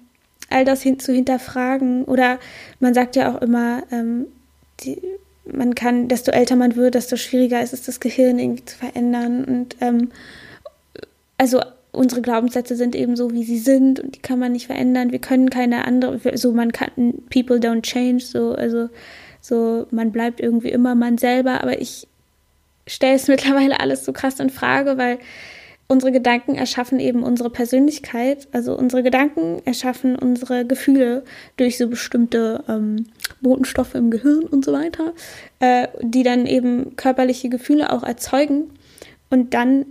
all 0.50 0.66
das 0.66 0.82
hin 0.82 1.00
zu 1.00 1.14
hinterfragen. 1.14 2.06
Oder 2.06 2.40
man 2.80 2.94
sagt 2.94 3.16
ja 3.16 3.34
auch 3.34 3.42
immer, 3.42 3.84
ähm, 3.92 4.26
die, 4.82 5.02
man 5.46 5.76
kann, 5.76 6.08
desto 6.08 6.32
älter 6.32 6.56
man 6.56 6.76
wird, 6.76 6.96
desto 6.96 7.18
schwieriger 7.18 7.62
ist 7.62 7.74
es, 7.74 7.84
das 7.84 8.00
Gehirn 8.00 8.40
irgendwie 8.40 8.66
zu 8.66 8.78
verändern. 8.78 9.46
Und 9.46 9.76
ähm, 9.82 10.12
also 11.38 11.62
unsere 11.96 12.22
Glaubenssätze 12.22 12.76
sind 12.76 12.96
eben 12.96 13.16
so, 13.16 13.32
wie 13.32 13.44
sie 13.44 13.60
sind 13.60 14.00
und 14.00 14.16
die 14.16 14.22
kann 14.22 14.40
man 14.40 14.52
nicht 14.52 14.68
verändern. 14.68 15.12
Wir 15.12 15.20
können 15.20 15.50
keine 15.50 15.86
andere, 15.86 16.38
so 16.38 16.52
man 16.52 16.72
kann, 16.72 17.14
people 17.30 17.58
don't 17.58 17.84
change, 17.84 18.24
so, 18.24 18.52
also, 18.52 18.90
so, 19.42 19.88
man 19.92 20.12
bleibt 20.12 20.40
irgendwie 20.40 20.70
immer 20.70 20.96
man 20.96 21.18
selber, 21.18 21.62
aber 21.62 21.80
ich 21.80 22.08
stelle 22.88 23.16
es 23.16 23.28
mittlerweile 23.30 23.80
alles 23.80 24.06
so 24.06 24.14
krass 24.14 24.40
in 24.40 24.50
Frage, 24.50 24.98
weil 24.98 25.20
unsere 25.88 26.12
Gedanken 26.12 26.56
erschaffen 26.56 27.00
eben 27.00 27.24
unsere 27.24 27.50
Persönlichkeit, 27.50 28.48
also 28.52 28.76
unsere 28.78 29.04
Gedanken 29.04 29.62
erschaffen 29.66 30.16
unsere 30.16 30.66
Gefühle 30.66 31.24
durch 31.58 31.78
so 31.78 31.88
bestimmte 31.88 32.64
ähm, 32.68 33.06
Botenstoffe 33.42 33.94
im 33.94 34.10
Gehirn 34.10 34.44
und 34.46 34.66
so 34.66 34.74
weiter, 34.74 35.14
äh, 35.60 35.88
die 36.02 36.24
dann 36.24 36.48
eben 36.48 36.96
körperliche 36.96 37.50
Gefühle 37.50 37.92
auch 37.92 38.04
erzeugen. 38.04 38.72
Und 39.30 39.54
dann 39.54 39.86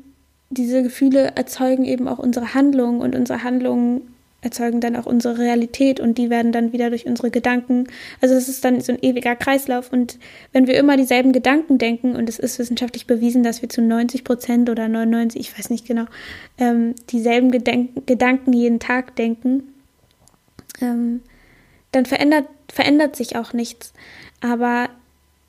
diese 0.55 0.83
Gefühle 0.83 1.33
erzeugen 1.37 1.85
eben 1.85 2.09
auch 2.09 2.19
unsere 2.19 2.55
Handlungen 2.55 3.01
und 3.01 3.15
unsere 3.15 3.43
Handlungen 3.43 4.03
erzeugen 4.45 4.81
dann 4.81 4.95
auch 4.95 5.07
unsere 5.07 5.39
Realität 5.39 5.99
und 5.99 6.19
die 6.19 6.31
werden 6.31 6.53
dann 6.53 6.73
wieder 6.73 6.91
durch 6.91 7.07
unsere 7.07 7.31
Gedanken. 7.31 7.87
Also 8.21 8.35
es 8.35 8.49
ist 8.49 8.65
dann 8.65 8.81
so 8.81 8.93
ein 8.93 8.99
ewiger 9.03 9.35
Kreislauf 9.35 9.93
und 9.93 10.19
wenn 10.53 10.67
wir 10.67 10.75
immer 10.75 10.97
dieselben 10.97 11.33
Gedanken 11.33 11.79
denken 11.79 12.15
und 12.15 12.29
es 12.29 12.39
ist 12.39 12.59
wissenschaftlich 12.59 13.07
bewiesen, 13.07 13.43
dass 13.43 13.63
wir 13.63 13.69
zu 13.69 13.81
90 13.81 14.23
Prozent 14.23 14.71
oder 14.71 14.89
99, 14.89 15.41
ich 15.41 15.59
weiß 15.59 15.71
nicht 15.71 15.87
genau, 15.87 16.05
ähm, 16.59 16.95
dieselben 17.11 17.51
Gedenk 17.51 18.07
Gedanken 18.07 18.53
jeden 18.53 18.81
Tag 18.81 19.17
denken, 19.17 19.65
ähm, 20.81 21.23
dann 21.93 22.07
verändert, 22.07 22.47
verändert 22.71 23.17
sich 23.17 23.37
auch 23.37 23.53
nichts. 23.53 23.93
Aber 24.41 24.91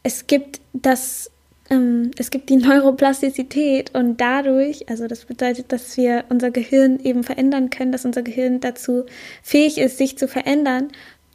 es 0.04 0.28
gibt 0.28 0.62
das 0.74 1.32
ähm, 1.70 2.12
es 2.18 2.30
gibt 2.30 2.50
die 2.50 2.58
Neuroplastizität 2.58 3.94
und 3.96 4.22
dadurch, 4.22 4.88
also 4.90 5.08
das 5.08 5.26
bedeutet, 5.26 5.72
dass 5.72 5.98
wir 5.98 6.26
unser 6.30 6.52
Gehirn 6.52 7.00
eben 7.00 7.24
verändern 7.24 7.70
können, 7.70 7.92
dass 7.92 8.06
unser 8.06 8.22
Gehirn 8.22 8.60
dazu 8.60 9.06
fähig 9.42 9.78
ist, 9.78 9.98
sich 9.98 10.18
zu 10.18 10.28
verändern. 10.28 10.90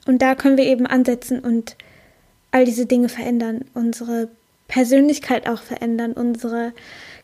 Und 0.06 0.22
da 0.22 0.34
können 0.34 0.56
wir 0.56 0.64
eben 0.64 0.86
ansetzen 0.86 1.40
und 1.40 1.76
all 2.52 2.64
diese 2.64 2.86
Dinge 2.86 3.08
verändern, 3.08 3.64
unsere 3.74 4.28
Persönlichkeit 4.68 5.48
auch 5.48 5.62
verändern, 5.62 6.12
unsere 6.12 6.72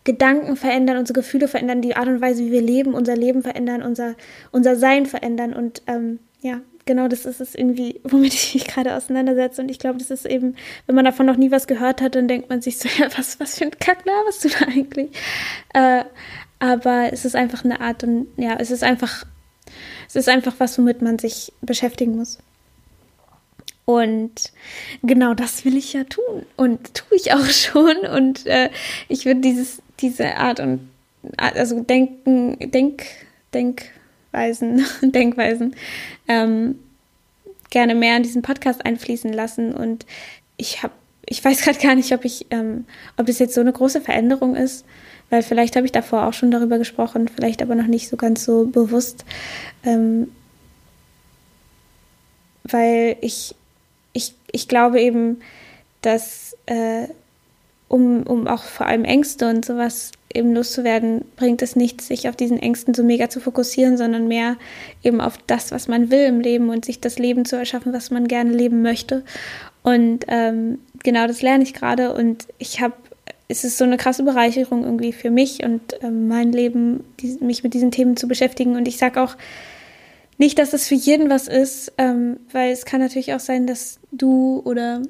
Gedanken 0.05 0.57
verändern, 0.57 0.99
unsere 0.99 1.21
Gefühle 1.21 1.49
verändern, 1.49 1.83
die 1.83 1.97
Art 1.97 2.09
und 2.09 2.21
Weise, 2.21 2.45
wie 2.45 2.53
wir 2.53 2.63
leben, 2.63 2.95
unser 2.95 3.17
Leben 3.17 3.43
verändern, 3.43 3.83
unser, 3.83 4.15
unser 4.53 4.77
Sein 4.77 5.07
verändern. 5.07 5.53
Und 5.53 5.83
ähm, 5.87 6.19
ja, 6.41 6.61
genau 6.87 7.09
das 7.09 7.27
ist 7.27 7.41
es 7.41 7.55
irgendwie, 7.55 8.01
womit 8.05 8.33
ich 8.35 8.55
mich 8.55 8.67
gerade 8.67 8.95
auseinandersetze. 8.95 9.61
Und 9.61 9.69
ich 9.69 9.79
glaube, 9.79 9.99
das 9.99 10.11
ist 10.11 10.25
eben, 10.25 10.57
wenn 10.87 10.95
man 10.95 11.05
davon 11.05 11.27
noch 11.27 11.37
nie 11.37 11.51
was 11.51 11.67
gehört 11.67 12.01
hat, 12.01 12.15
dann 12.15 12.29
denkt 12.29 12.49
man 12.49 12.63
sich 12.63 12.79
so, 12.79 12.89
ja, 12.99 13.09
was, 13.17 13.39
was 13.39 13.59
für 13.59 13.65
ein 13.65 13.79
Kack 13.79 14.05
was 14.27 14.41
du 14.41 14.49
da 14.49 14.67
eigentlich? 14.67 15.11
Äh, 15.75 16.05
aber 16.59 17.13
es 17.13 17.25
ist 17.25 17.37
einfach 17.37 17.65
eine 17.65 17.81
Art 17.81 18.03
und 18.03 18.29
ja, 18.37 18.57
es 18.59 18.71
ist 18.71 18.83
einfach, 18.83 19.27
es 20.09 20.17
ist 20.17 20.29
einfach 20.29 20.55
was, 20.59 20.79
womit 20.79 21.03
man 21.03 21.19
sich 21.19 21.53
beschäftigen 21.61 22.17
muss. 22.17 22.39
Und 23.85 24.53
genau 25.03 25.35
das 25.35 25.65
will 25.65 25.77
ich 25.77 25.93
ja 25.93 26.05
tun 26.05 26.45
und 26.57 26.95
tue 26.95 27.17
ich 27.17 27.33
auch 27.33 27.45
schon. 27.47 27.99
Und 27.99 28.47
äh, 28.47 28.71
ich 29.09 29.27
würde 29.27 29.41
dieses, 29.41 29.83
diese 30.01 30.37
Art 30.37 30.61
und 30.61 30.89
also 31.37 31.81
denken, 31.81 32.71
denk, 32.71 33.05
denk, 33.53 33.91
Weisen, 34.37 34.85
Denkweisen 35.03 35.75
ähm, 36.29 36.79
gerne 37.71 37.95
mehr 37.95 38.17
in 38.17 38.23
diesen 38.23 38.43
Podcast 38.43 38.85
einfließen 38.85 39.33
lassen. 39.33 39.75
Und 39.75 40.07
ich 40.57 40.83
habe, 40.83 40.93
ich 41.25 41.45
weiß 41.45 41.63
gerade 41.63 41.79
gar 41.79 41.95
nicht, 41.95 42.13
ob 42.13 42.25
ich, 42.25 42.47
ähm, 42.51 42.85
ob 43.17 43.27
das 43.27 43.41
jetzt 43.41 43.55
so 43.55 43.61
eine 43.61 43.73
große 43.73 44.01
Veränderung 44.01 44.55
ist, 44.55 44.85
weil 45.31 45.43
vielleicht 45.43 45.75
habe 45.75 45.87
ich 45.87 45.93
davor 45.93 46.27
auch 46.27 46.33
schon 46.35 46.53
darüber 46.53 46.79
gesprochen, 46.79 47.29
vielleicht 47.29 47.63
aber 47.63 47.75
noch 47.75 47.89
nicht 47.89 48.09
so 48.09 48.17
ganz 48.17 48.45
so 48.45 48.67
bewusst, 48.67 49.25
ähm, 49.83 50.29
weil 52.63 53.17
ich, 53.23 53.57
ich, 54.13 54.35
ich 54.53 54.69
glaube 54.69 55.01
eben, 55.01 55.41
dass 56.03 56.57
äh, 56.67 57.09
um, 57.89 58.23
um 58.25 58.47
auch 58.47 58.65
vor 58.65 58.87
allem 58.87 59.05
Ängste 59.05 59.49
und 59.49 59.65
sowas 59.65 60.13
eben 60.35 60.55
loszuwerden, 60.55 61.25
bringt 61.37 61.63
es 61.63 61.77
nichts, 61.77 62.09
sich 62.09 62.29
auf 62.29 62.37
diesen 62.37 62.59
Ängsten 62.59 62.95
so 62.95 63.03
mega 63.03 63.29
zu 63.29 63.41
fokussieren, 63.41 63.97
sondern 63.97 64.29
mehr 64.29 64.57
eben 65.03 65.21
auf 65.21 65.39
das, 65.47 65.71
was 65.73 65.89
man 65.89 66.11
will 66.11 66.25
im 66.25 66.41
Leben 66.41 66.69
und 66.69 66.85
sich 66.85 67.01
das 67.01 67.19
Leben 67.19 67.45
zu 67.45 67.57
erschaffen, 67.57 67.93
was 67.93 68.11
man 68.11 68.29
gerne 68.29 68.53
leben 68.53 68.83
möchte. 68.83 69.25
Und 69.83 70.25
ähm, 70.29 70.79
genau 71.03 71.27
das 71.27 71.43
lerne 71.43 71.63
ich 71.63 71.75
gerade 71.75 72.13
und 72.13 72.47
ich 72.59 72.81
habe, 72.81 72.95
es 73.49 73.63
ist 73.63 73.79
so 73.79 73.85
eine 73.85 73.97
krasse 73.97 74.25
Bereicherung 74.25 74.83
irgendwie 74.83 75.13
für 75.13 75.31
mich 75.31 75.63
und 75.65 75.81
ähm, 76.03 76.27
mein 76.27 76.51
Leben, 76.53 77.05
die, 77.21 77.39
mich 77.41 77.63
mit 77.63 77.73
diesen 77.73 77.93
Themen 77.93 78.17
zu 78.17 78.27
beschäftigen. 78.27 78.75
Und 78.77 78.89
ich 78.89 78.99
sage 78.99 79.23
auch 79.23 79.37
nicht, 80.39 80.59
dass 80.59 80.73
es 80.73 80.89
für 80.89 80.97
jeden 80.97 81.31
was 81.31 81.47
ist, 81.47 81.93
ähm, 81.99 82.39
weil 82.53 82.73
es 82.73 82.85
kann 82.85 83.01
natürlich 83.01 83.33
auch 83.33 83.41
sein, 83.41 83.67
dass 83.67 84.01
du 84.11 84.61
oder 84.65 85.03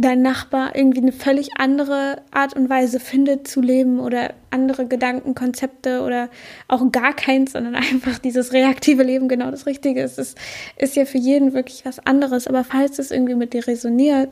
dein 0.00 0.22
Nachbar 0.22 0.76
irgendwie 0.76 1.00
eine 1.00 1.12
völlig 1.12 1.50
andere 1.58 2.22
Art 2.30 2.54
und 2.54 2.68
Weise 2.68 3.00
findet 3.00 3.48
zu 3.48 3.60
leben 3.60 4.00
oder 4.00 4.34
andere 4.50 4.86
Gedankenkonzepte 4.86 6.02
oder 6.02 6.28
auch 6.68 6.90
gar 6.92 7.14
keins, 7.14 7.52
sondern 7.52 7.74
einfach 7.74 8.18
dieses 8.18 8.52
reaktive 8.52 9.02
Leben 9.02 9.28
genau 9.28 9.50
das 9.50 9.66
Richtige 9.66 10.02
ist. 10.02 10.18
Es 10.18 10.34
ist 10.76 10.96
ja 10.96 11.04
für 11.04 11.18
jeden 11.18 11.54
wirklich 11.54 11.84
was 11.84 12.04
anderes. 12.04 12.46
Aber 12.46 12.64
falls 12.64 12.98
es 12.98 13.10
irgendwie 13.10 13.34
mit 13.34 13.52
dir 13.52 13.66
resoniert, 13.66 14.30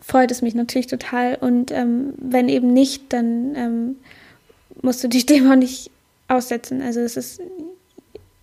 freut 0.00 0.30
es 0.30 0.42
mich 0.42 0.54
natürlich 0.54 0.86
total. 0.86 1.36
Und 1.36 1.72
ähm, 1.72 2.14
wenn 2.18 2.48
eben 2.48 2.72
nicht, 2.72 3.12
dann 3.12 3.54
ähm, 3.56 3.96
musst 4.82 5.02
du 5.02 5.08
dich 5.08 5.26
dem 5.26 5.50
auch 5.50 5.56
nicht 5.56 5.90
aussetzen. 6.28 6.82
Also 6.82 7.00
es 7.00 7.16
ist 7.16 7.40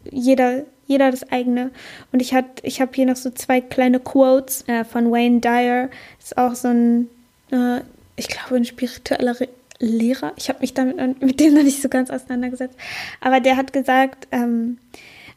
jeder 0.10 0.64
jeder 0.86 1.12
das 1.12 1.32
eigene. 1.32 1.72
Und 2.12 2.22
ich, 2.22 2.34
ich 2.64 2.82
habe 2.82 2.92
hier 2.94 3.06
noch 3.06 3.16
so 3.16 3.30
zwei 3.30 3.62
kleine 3.62 4.00
Quotes 4.00 4.68
äh, 4.68 4.84
von 4.84 5.12
Wayne 5.12 5.40
Dyer. 5.40 5.90
Das 6.20 6.32
ist 6.32 6.38
auch 6.38 6.56
so 6.56 6.70
ein, 6.70 7.10
äh, 7.52 7.82
ich 8.16 8.28
glaube, 8.28 8.56
ein 8.56 8.66
spiritueller 8.66 9.40
Re 9.40 9.48
Lehrer. 9.80 10.32
Ich 10.38 10.48
habe 10.48 10.60
mich 10.60 10.74
damit 10.74 11.22
mit 11.22 11.40
dem 11.42 11.56
noch 11.56 11.64
nicht 11.64 11.82
so 11.82 11.90
ganz 11.90 12.10
auseinandergesetzt. 12.10 12.78
Aber 13.20 13.42
der 13.42 13.58
hat 13.58 13.74
gesagt, 13.74 14.28
ähm, 14.32 14.78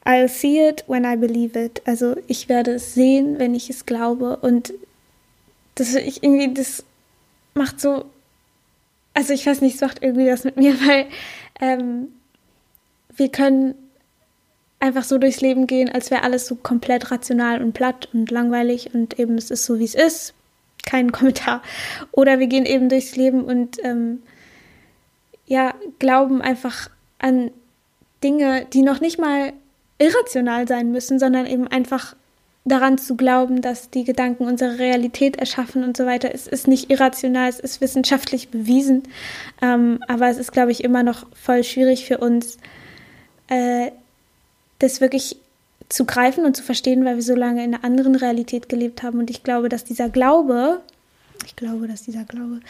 I'll 0.04 0.28
see 0.28 0.68
it 0.68 0.84
when 0.86 1.04
I 1.04 1.16
believe 1.16 1.58
it. 1.58 1.82
Also 1.84 2.14
ich 2.28 2.48
werde 2.48 2.72
es 2.74 2.94
sehen, 2.94 3.40
wenn 3.40 3.56
ich 3.56 3.70
es 3.70 3.86
glaube. 3.86 4.36
Und 4.36 4.72
das 5.74 5.94
ich 5.96 6.22
irgendwie, 6.22 6.54
das 6.54 6.84
macht 7.54 7.80
so, 7.80 8.04
also 9.14 9.32
ich 9.32 9.46
weiß 9.46 9.62
nicht, 9.62 9.76
es 9.76 9.80
macht 9.80 10.02
irgendwie 10.02 10.26
das 10.26 10.44
mit 10.44 10.56
mir, 10.58 10.74
weil 10.86 11.06
ähm, 11.60 12.08
wir 13.16 13.30
können 13.30 13.74
einfach 14.80 15.04
so 15.04 15.18
durchs 15.18 15.40
Leben 15.40 15.66
gehen, 15.66 15.90
als 15.90 16.10
wäre 16.10 16.22
alles 16.22 16.46
so 16.46 16.54
komplett 16.54 17.10
rational 17.10 17.62
und 17.62 17.72
platt 17.72 18.08
und 18.12 18.30
langweilig 18.30 18.94
und 18.94 19.18
eben 19.18 19.36
es 19.36 19.50
ist 19.50 19.64
so, 19.64 19.78
wie 19.78 19.84
es 19.84 19.94
ist. 19.94 20.34
Kein 20.84 21.12
Kommentar. 21.12 21.62
Oder 22.12 22.38
wir 22.38 22.46
gehen 22.46 22.66
eben 22.66 22.88
durchs 22.88 23.16
Leben 23.16 23.44
und 23.44 23.82
ähm, 23.84 24.22
ja, 25.46 25.74
glauben 25.98 26.42
einfach 26.42 26.90
an 27.18 27.50
Dinge, 28.22 28.66
die 28.72 28.82
noch 28.82 29.00
nicht 29.00 29.18
mal 29.18 29.52
irrational 29.98 30.68
sein 30.68 30.90
müssen, 30.92 31.18
sondern 31.18 31.46
eben 31.46 31.66
einfach 31.68 32.14
daran 32.66 32.98
zu 32.98 33.16
glauben, 33.16 33.62
dass 33.62 33.90
die 33.90 34.04
Gedanken 34.04 34.44
unsere 34.44 34.78
Realität 34.78 35.36
erschaffen 35.36 35.84
und 35.84 35.96
so 35.96 36.04
weiter. 36.04 36.34
Es 36.34 36.48
ist 36.48 36.66
nicht 36.66 36.90
irrational, 36.90 37.48
es 37.48 37.60
ist 37.60 37.80
wissenschaftlich 37.80 38.48
bewiesen, 38.48 39.04
ähm, 39.62 40.00
aber 40.08 40.28
es 40.28 40.36
ist, 40.36 40.52
glaube 40.52 40.72
ich, 40.72 40.82
immer 40.82 41.04
noch 41.04 41.26
voll 41.32 41.62
schwierig 41.62 42.06
für 42.06 42.18
uns, 42.18 42.58
äh, 43.46 43.92
das 44.78 45.00
wirklich 45.00 45.36
zu 45.88 46.04
greifen 46.04 46.44
und 46.44 46.56
zu 46.56 46.62
verstehen, 46.62 47.04
weil 47.04 47.16
wir 47.16 47.22
so 47.22 47.34
lange 47.34 47.64
in 47.64 47.74
einer 47.74 47.84
anderen 47.84 48.16
Realität 48.16 48.68
gelebt 48.68 49.02
haben. 49.02 49.18
Und 49.18 49.30
ich 49.30 49.42
glaube, 49.42 49.68
dass 49.68 49.84
dieser 49.84 50.08
Glaube, 50.08 50.80
ich 51.44 51.54
glaube, 51.54 51.86
dass 51.86 52.02
dieser 52.02 52.24
Glaube 52.24 52.60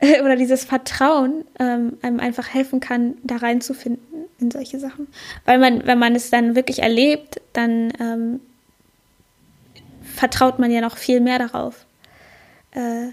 oder 0.22 0.36
dieses 0.36 0.64
Vertrauen 0.64 1.44
ähm, 1.58 1.98
einem 2.02 2.20
einfach 2.20 2.48
helfen 2.48 2.80
kann, 2.80 3.14
da 3.24 3.36
reinzufinden 3.36 4.04
in 4.38 4.50
solche 4.50 4.78
Sachen. 4.78 5.08
Weil 5.44 5.58
man, 5.58 5.86
wenn 5.86 5.98
man 5.98 6.14
es 6.14 6.30
dann 6.30 6.54
wirklich 6.54 6.80
erlebt, 6.80 7.40
dann 7.52 7.92
ähm, 7.98 8.40
vertraut 10.02 10.58
man 10.58 10.70
ja 10.70 10.80
noch 10.80 10.96
viel 10.96 11.20
mehr 11.20 11.38
darauf. 11.38 11.86
Äh, 12.72 13.08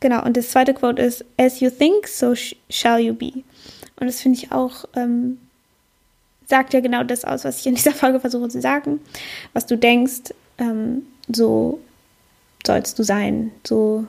genau, 0.00 0.24
und 0.24 0.36
das 0.36 0.50
zweite 0.50 0.74
Quote 0.74 1.00
ist, 1.00 1.24
As 1.36 1.60
you 1.60 1.70
think, 1.70 2.08
so 2.08 2.34
sh 2.34 2.56
shall 2.68 2.98
you 2.98 3.14
be. 3.14 3.44
Und 4.00 4.08
das 4.08 4.20
finde 4.20 4.38
ich 4.38 4.52
auch, 4.52 4.84
ähm, 4.96 5.38
sagt 6.54 6.72
ja 6.72 6.78
genau 6.78 7.02
das 7.02 7.24
aus, 7.24 7.44
was 7.44 7.58
ich 7.58 7.66
in 7.66 7.74
dieser 7.74 7.90
Folge 7.90 8.20
versuche 8.20 8.48
zu 8.48 8.60
sagen. 8.60 9.00
Was 9.54 9.66
du 9.66 9.76
denkst, 9.76 10.32
ähm, 10.58 11.02
so 11.26 11.80
sollst 12.64 12.96
du 12.96 13.02
sein, 13.02 13.50
so 13.66 14.06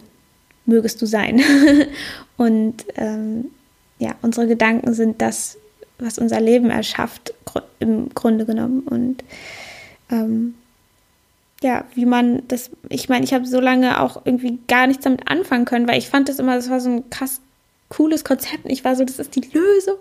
mögest 0.67 1.01
du 1.01 1.07
sein. 1.07 1.41
und 2.37 2.85
ähm, 2.97 3.45
ja, 3.97 4.13
unsere 4.21 4.45
Gedanken 4.45 4.93
sind 4.93 5.23
das, 5.23 5.57
was 5.97 6.19
unser 6.19 6.39
Leben 6.39 6.69
erschafft, 6.69 7.33
im 7.79 8.13
Grunde 8.13 8.45
genommen. 8.45 8.81
Und 8.81 9.23
ähm, 10.11 10.53
ja, 11.63 11.83
wie 11.95 12.05
man 12.05 12.43
das, 12.47 12.69
ich 12.89 13.09
meine, 13.09 13.25
ich 13.25 13.33
habe 13.33 13.47
so 13.47 13.59
lange 13.59 14.01
auch 14.01 14.21
irgendwie 14.23 14.59
gar 14.67 14.85
nichts 14.85 15.03
damit 15.03 15.27
anfangen 15.27 15.65
können, 15.65 15.87
weil 15.87 15.97
ich 15.97 16.09
fand 16.09 16.29
das 16.29 16.37
immer, 16.37 16.57
das 16.57 16.69
war 16.69 16.79
so 16.79 16.91
ein 16.91 17.09
krass 17.09 17.41
cooles 17.95 18.25
Konzept. 18.25 18.63
Ich 18.65 18.83
war 18.83 18.95
so, 18.95 19.05
das 19.05 19.19
ist 19.19 19.35
die 19.35 19.47
Lösung. 19.53 19.95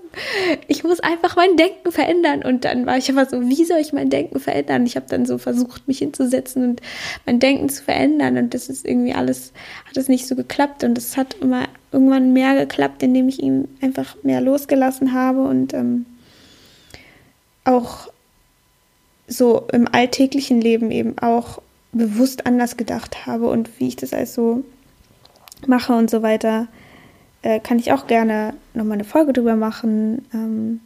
Ich 0.67 0.83
muss 0.83 0.99
einfach 0.99 1.37
mein 1.37 1.57
Denken 1.57 1.93
verändern. 1.93 2.45
Und 2.45 2.65
dann 2.65 2.87
war 2.87 2.99
ich 2.99 3.09
aber 3.09 3.25
so, 3.27 3.41
wie 3.49 3.65
soll 3.65 3.79
ich 3.79 3.93
mein 3.93 4.11
Denken 4.11 4.41
verändern? 4.41 4.85
Ich 4.85 4.97
habe 4.97 5.07
dann 5.09 5.27
so 5.27 5.39
versucht, 5.39 5.87
mich 5.87 5.99
hinzusetzen 5.99 6.65
und 6.65 6.83
mein 7.25 7.39
Denken 7.39 7.69
zu 7.69 7.85
verändern. 7.85 8.37
Und 8.37 8.53
das 8.53 8.69
ist 8.69 8.85
irgendwie 8.85 9.15
alles, 9.15 9.53
hat 9.87 9.97
es 9.97 10.09
nicht 10.09 10.27
so 10.27 10.35
geklappt. 10.35 10.83
Und 10.83 10.99
es 10.99 11.17
hat 11.17 11.37
immer 11.41 11.67
irgendwann 11.93 12.33
mehr 12.33 12.57
geklappt, 12.57 13.01
indem 13.05 13.29
ich 13.29 13.41
ihm 13.41 13.69
einfach 13.81 14.17
mehr 14.25 14.41
losgelassen 14.41 15.13
habe 15.13 15.45
und 15.45 15.73
ähm, 15.73 16.07
auch 17.65 18.09
so 19.29 19.69
im 19.73 19.87
alltäglichen 19.93 20.61
Leben 20.61 20.91
eben 20.91 21.17
auch 21.21 21.63
bewusst 21.93 22.45
anders 22.45 22.77
gedacht 22.77 23.25
habe 23.25 23.47
und 23.49 23.71
wie 23.79 23.87
ich 23.87 23.97
das 23.97 24.13
also 24.13 24.65
mache 25.67 25.95
und 25.95 26.11
so 26.11 26.23
weiter, 26.23 26.67
äh, 27.45 27.61
kann 27.61 27.79
ich 27.79 27.93
auch 27.93 28.07
gerne 28.07 28.55
nochmal 28.73 28.95
eine 28.95 29.05
Folge 29.05 29.35
drüber 29.35 29.55
machen. 29.55 30.25
Ähm, 30.33 30.81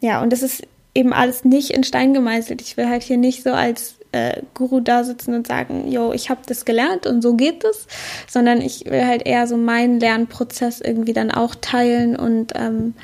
ja, 0.00 0.22
und 0.22 0.30
das 0.30 0.42
ist 0.42 0.64
eben 0.94 1.14
alles 1.14 1.44
nicht 1.44 1.70
in 1.70 1.82
Stein 1.82 2.12
gemeißelt. 2.12 2.60
Ich 2.60 2.76
will 2.76 2.88
halt 2.88 3.02
hier 3.02 3.16
nicht 3.16 3.42
so 3.42 3.50
als 3.50 3.96
äh, 4.12 4.42
Guru 4.52 4.80
da 4.80 5.02
sitzen 5.02 5.34
und 5.34 5.46
sagen, 5.46 5.90
yo, 5.90 6.12
ich 6.12 6.28
habe 6.28 6.42
das 6.46 6.66
gelernt 6.66 7.06
und 7.06 7.22
so 7.22 7.34
geht 7.34 7.64
es, 7.64 7.86
sondern 8.28 8.60
ich 8.60 8.84
will 8.84 9.06
halt 9.06 9.26
eher 9.26 9.46
so 9.46 9.56
meinen 9.56 9.98
Lernprozess 9.98 10.82
irgendwie 10.82 11.14
dann 11.14 11.30
auch 11.30 11.54
teilen 11.54 12.16
und 12.16 12.52
ähm, 12.54 12.94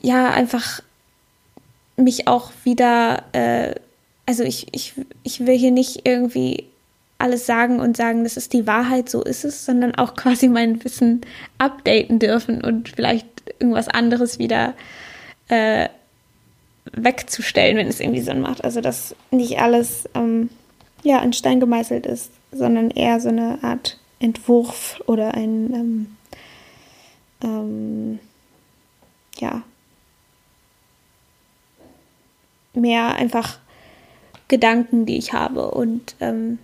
ja, 0.00 0.30
einfach 0.30 0.80
mich 1.96 2.28
auch 2.28 2.52
wieder, 2.62 3.24
äh, 3.32 3.74
also 4.26 4.44
ich, 4.44 4.68
ich, 4.70 4.94
ich 5.24 5.44
will 5.44 5.58
hier 5.58 5.72
nicht 5.72 6.06
irgendwie 6.06 6.68
alles 7.24 7.46
sagen 7.46 7.80
und 7.80 7.96
sagen, 7.96 8.22
das 8.22 8.36
ist 8.36 8.52
die 8.52 8.66
Wahrheit, 8.66 9.08
so 9.08 9.22
ist 9.22 9.44
es, 9.44 9.64
sondern 9.64 9.94
auch 9.94 10.14
quasi 10.16 10.48
mein 10.48 10.84
Wissen 10.84 11.22
updaten 11.58 12.18
dürfen 12.18 12.62
und 12.62 12.90
vielleicht 12.90 13.26
irgendwas 13.58 13.88
anderes 13.88 14.38
wieder 14.38 14.74
äh, 15.48 15.88
wegzustellen, 16.92 17.78
wenn 17.78 17.88
es 17.88 18.00
irgendwie 18.00 18.20
Sinn 18.20 18.40
macht. 18.40 18.62
Also 18.62 18.82
dass 18.82 19.16
nicht 19.30 19.58
alles 19.58 20.08
ähm, 20.14 20.50
ja 21.02 21.20
in 21.20 21.32
Stein 21.32 21.60
gemeißelt 21.60 22.04
ist, 22.06 22.30
sondern 22.52 22.90
eher 22.90 23.18
so 23.20 23.30
eine 23.30 23.58
Art 23.62 23.98
Entwurf 24.20 25.00
oder 25.06 25.34
ein 25.34 25.72
ähm, 25.74 26.16
ähm, 27.42 28.18
ja 29.38 29.62
mehr 32.74 33.14
einfach 33.14 33.58
Gedanken, 34.48 35.06
die 35.06 35.16
ich 35.16 35.32
habe 35.32 35.70
und 35.70 36.16
ähm, 36.20 36.58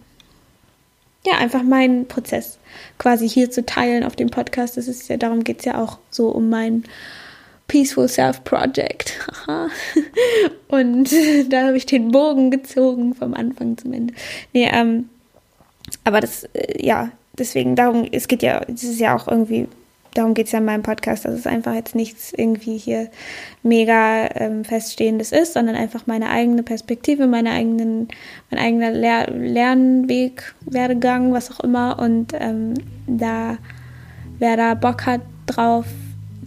ja, 1.26 1.34
einfach 1.38 1.62
meinen 1.62 2.06
Prozess 2.06 2.58
quasi 2.98 3.28
hier 3.28 3.50
zu 3.50 3.64
teilen 3.64 4.04
auf 4.04 4.16
dem 4.16 4.30
Podcast. 4.30 4.76
Das 4.76 4.88
ist 4.88 5.08
ja, 5.08 5.16
darum 5.16 5.44
geht 5.44 5.60
es 5.60 5.64
ja 5.66 5.82
auch 5.82 5.98
so 6.10 6.28
um 6.28 6.48
mein 6.48 6.84
Peaceful 7.68 8.08
Self 8.08 8.42
Project. 8.44 9.12
und 10.68 11.10
da 11.50 11.66
habe 11.66 11.76
ich 11.76 11.86
den 11.86 12.10
Bogen 12.10 12.50
gezogen 12.50 13.14
vom 13.14 13.34
Anfang 13.34 13.76
zum 13.76 13.92
Ende. 13.92 14.14
Nee, 14.52 14.68
ähm, 14.72 15.08
aber 16.04 16.20
das, 16.20 16.44
äh, 16.54 16.84
ja, 16.84 17.10
deswegen, 17.38 17.76
darum, 17.76 18.08
es 18.10 18.26
geht 18.26 18.42
ja, 18.42 18.62
es 18.62 18.82
ist 18.82 19.00
ja 19.00 19.14
auch 19.14 19.28
irgendwie 19.28 19.68
darum 20.14 20.34
geht 20.34 20.46
es 20.46 20.52
ja 20.52 20.58
in 20.58 20.64
meinem 20.64 20.82
Podcast, 20.82 21.24
dass 21.24 21.34
es 21.34 21.46
einfach 21.46 21.74
jetzt 21.74 21.94
nichts 21.94 22.32
irgendwie 22.32 22.76
hier 22.76 23.08
mega 23.62 24.28
ähm, 24.34 24.64
feststehendes 24.64 25.32
ist, 25.32 25.54
sondern 25.54 25.76
einfach 25.76 26.06
meine 26.06 26.30
eigene 26.30 26.62
Perspektive, 26.62 27.26
meine 27.26 27.50
eigenen, 27.52 28.08
mein 28.50 28.60
eigener 28.60 28.90
Lehr 28.90 29.30
Lernweg, 29.30 30.54
Werdegang, 30.62 31.32
was 31.32 31.50
auch 31.50 31.60
immer. 31.60 31.98
Und 31.98 32.32
ähm, 32.38 32.74
da, 33.06 33.58
wer 34.38 34.56
da 34.56 34.74
Bock 34.74 35.06
hat 35.06 35.20
drauf, 35.46 35.86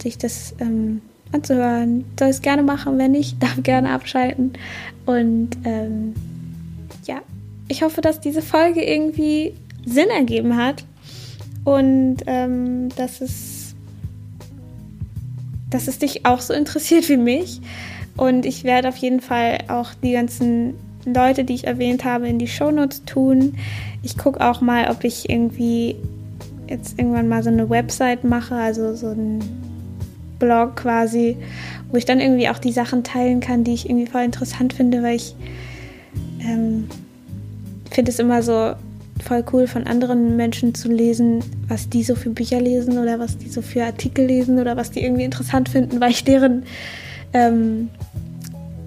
sich 0.02 0.18
das 0.18 0.54
ähm, 0.60 1.00
anzuhören, 1.32 2.04
soll 2.18 2.28
es 2.28 2.42
gerne 2.42 2.62
machen. 2.62 2.98
Wenn 2.98 3.12
nicht, 3.12 3.42
darf 3.42 3.62
gerne 3.62 3.90
abschalten. 3.90 4.52
Und 5.06 5.50
ähm, 5.64 6.14
ja, 7.04 7.20
ich 7.68 7.82
hoffe, 7.82 8.00
dass 8.00 8.20
diese 8.20 8.42
Folge 8.42 8.82
irgendwie 8.82 9.54
Sinn 9.86 10.08
ergeben 10.08 10.56
hat 10.56 10.84
und 11.64 12.18
ähm, 12.26 12.88
dass 12.96 13.20
es 13.20 13.53
dass 15.74 15.88
es 15.88 15.98
dich 15.98 16.24
auch 16.24 16.40
so 16.40 16.54
interessiert 16.54 17.08
wie 17.08 17.16
mich. 17.16 17.60
Und 18.16 18.46
ich 18.46 18.62
werde 18.62 18.88
auf 18.88 18.96
jeden 18.96 19.20
Fall 19.20 19.58
auch 19.66 19.90
die 20.04 20.12
ganzen 20.12 20.74
Leute, 21.04 21.42
die 21.42 21.54
ich 21.54 21.66
erwähnt 21.66 22.04
habe, 22.04 22.28
in 22.28 22.38
die 22.38 22.46
Shownotes 22.46 23.04
tun. 23.04 23.54
Ich 24.02 24.16
gucke 24.16 24.40
auch 24.40 24.60
mal, 24.60 24.88
ob 24.88 25.02
ich 25.02 25.28
irgendwie 25.28 25.96
jetzt 26.68 26.96
irgendwann 26.96 27.28
mal 27.28 27.42
so 27.42 27.50
eine 27.50 27.68
Website 27.68 28.22
mache, 28.22 28.54
also 28.54 28.94
so 28.94 29.08
ein 29.08 29.40
Blog 30.38 30.76
quasi, 30.76 31.36
wo 31.90 31.96
ich 31.96 32.04
dann 32.04 32.20
irgendwie 32.20 32.48
auch 32.48 32.58
die 32.58 32.72
Sachen 32.72 33.02
teilen 33.02 33.40
kann, 33.40 33.64
die 33.64 33.74
ich 33.74 33.90
irgendwie 33.90 34.06
voll 34.06 34.22
interessant 34.22 34.74
finde, 34.74 35.02
weil 35.02 35.16
ich 35.16 35.34
ähm, 36.40 36.86
finde 37.90 38.12
es 38.12 38.20
immer 38.20 38.44
so 38.44 38.74
voll 39.22 39.44
cool 39.52 39.66
von 39.66 39.86
anderen 39.86 40.36
Menschen 40.36 40.74
zu 40.74 40.90
lesen, 40.90 41.42
was 41.68 41.88
die 41.88 42.02
so 42.02 42.14
für 42.14 42.30
Bücher 42.30 42.60
lesen 42.60 42.98
oder 42.98 43.18
was 43.18 43.38
die 43.38 43.48
so 43.48 43.62
für 43.62 43.84
Artikel 43.84 44.26
lesen 44.26 44.58
oder 44.58 44.76
was 44.76 44.90
die 44.90 45.02
irgendwie 45.02 45.24
interessant 45.24 45.68
finden, 45.68 46.00
weil 46.00 46.10
ich 46.10 46.24
deren 46.24 46.64
ähm, 47.32 47.90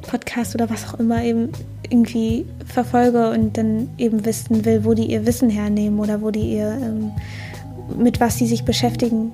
Podcast 0.01 0.55
oder 0.55 0.69
was 0.69 0.87
auch 0.87 0.99
immer 0.99 1.23
eben 1.23 1.49
irgendwie 1.89 2.45
verfolge 2.65 3.29
und 3.29 3.57
dann 3.57 3.89
eben 3.97 4.25
wissen 4.25 4.65
will, 4.65 4.83
wo 4.83 4.93
die 4.93 5.05
ihr 5.05 5.25
Wissen 5.25 5.49
hernehmen 5.49 5.99
oder 5.99 6.21
wo 6.21 6.31
die 6.31 6.53
ihr 6.53 6.77
ähm, 6.81 7.11
mit 7.97 8.19
was 8.19 8.37
sie 8.37 8.47
sich 8.47 8.65
beschäftigen. 8.65 9.31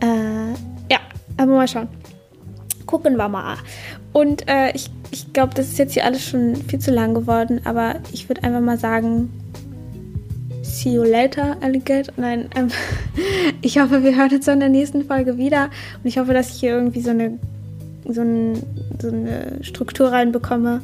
Äh, 0.00 0.52
ja, 0.92 0.98
aber 1.36 1.52
mal 1.52 1.68
schauen. 1.68 1.88
Gucken 2.86 3.16
wir 3.16 3.28
mal. 3.28 3.56
Und 4.12 4.48
äh, 4.48 4.72
ich, 4.74 4.90
ich 5.10 5.32
glaube, 5.32 5.54
das 5.54 5.68
ist 5.68 5.78
jetzt 5.78 5.94
hier 5.94 6.04
alles 6.04 6.24
schon 6.24 6.56
viel 6.56 6.78
zu 6.78 6.90
lang 6.90 7.14
geworden, 7.14 7.60
aber 7.64 7.96
ich 8.12 8.28
würde 8.28 8.42
einfach 8.44 8.60
mal 8.60 8.78
sagen, 8.78 9.30
See 10.78 10.90
you 10.90 11.02
later, 11.02 11.56
Alligator. 11.60 12.14
Nein, 12.16 12.48
ähm, 12.54 12.68
ich 13.62 13.80
hoffe, 13.80 14.04
wir 14.04 14.16
hören 14.16 14.30
uns 14.32 14.46
in 14.46 14.60
der 14.60 14.68
nächsten 14.68 15.04
Folge 15.04 15.36
wieder. 15.36 15.64
Und 15.64 16.04
ich 16.04 16.18
hoffe, 16.18 16.32
dass 16.32 16.54
ich 16.54 16.60
hier 16.60 16.70
irgendwie 16.70 17.00
so 17.00 17.10
eine, 17.10 17.36
so, 18.06 18.20
ein, 18.20 18.62
so 19.02 19.08
eine 19.08 19.58
Struktur 19.62 20.12
reinbekomme, 20.12 20.82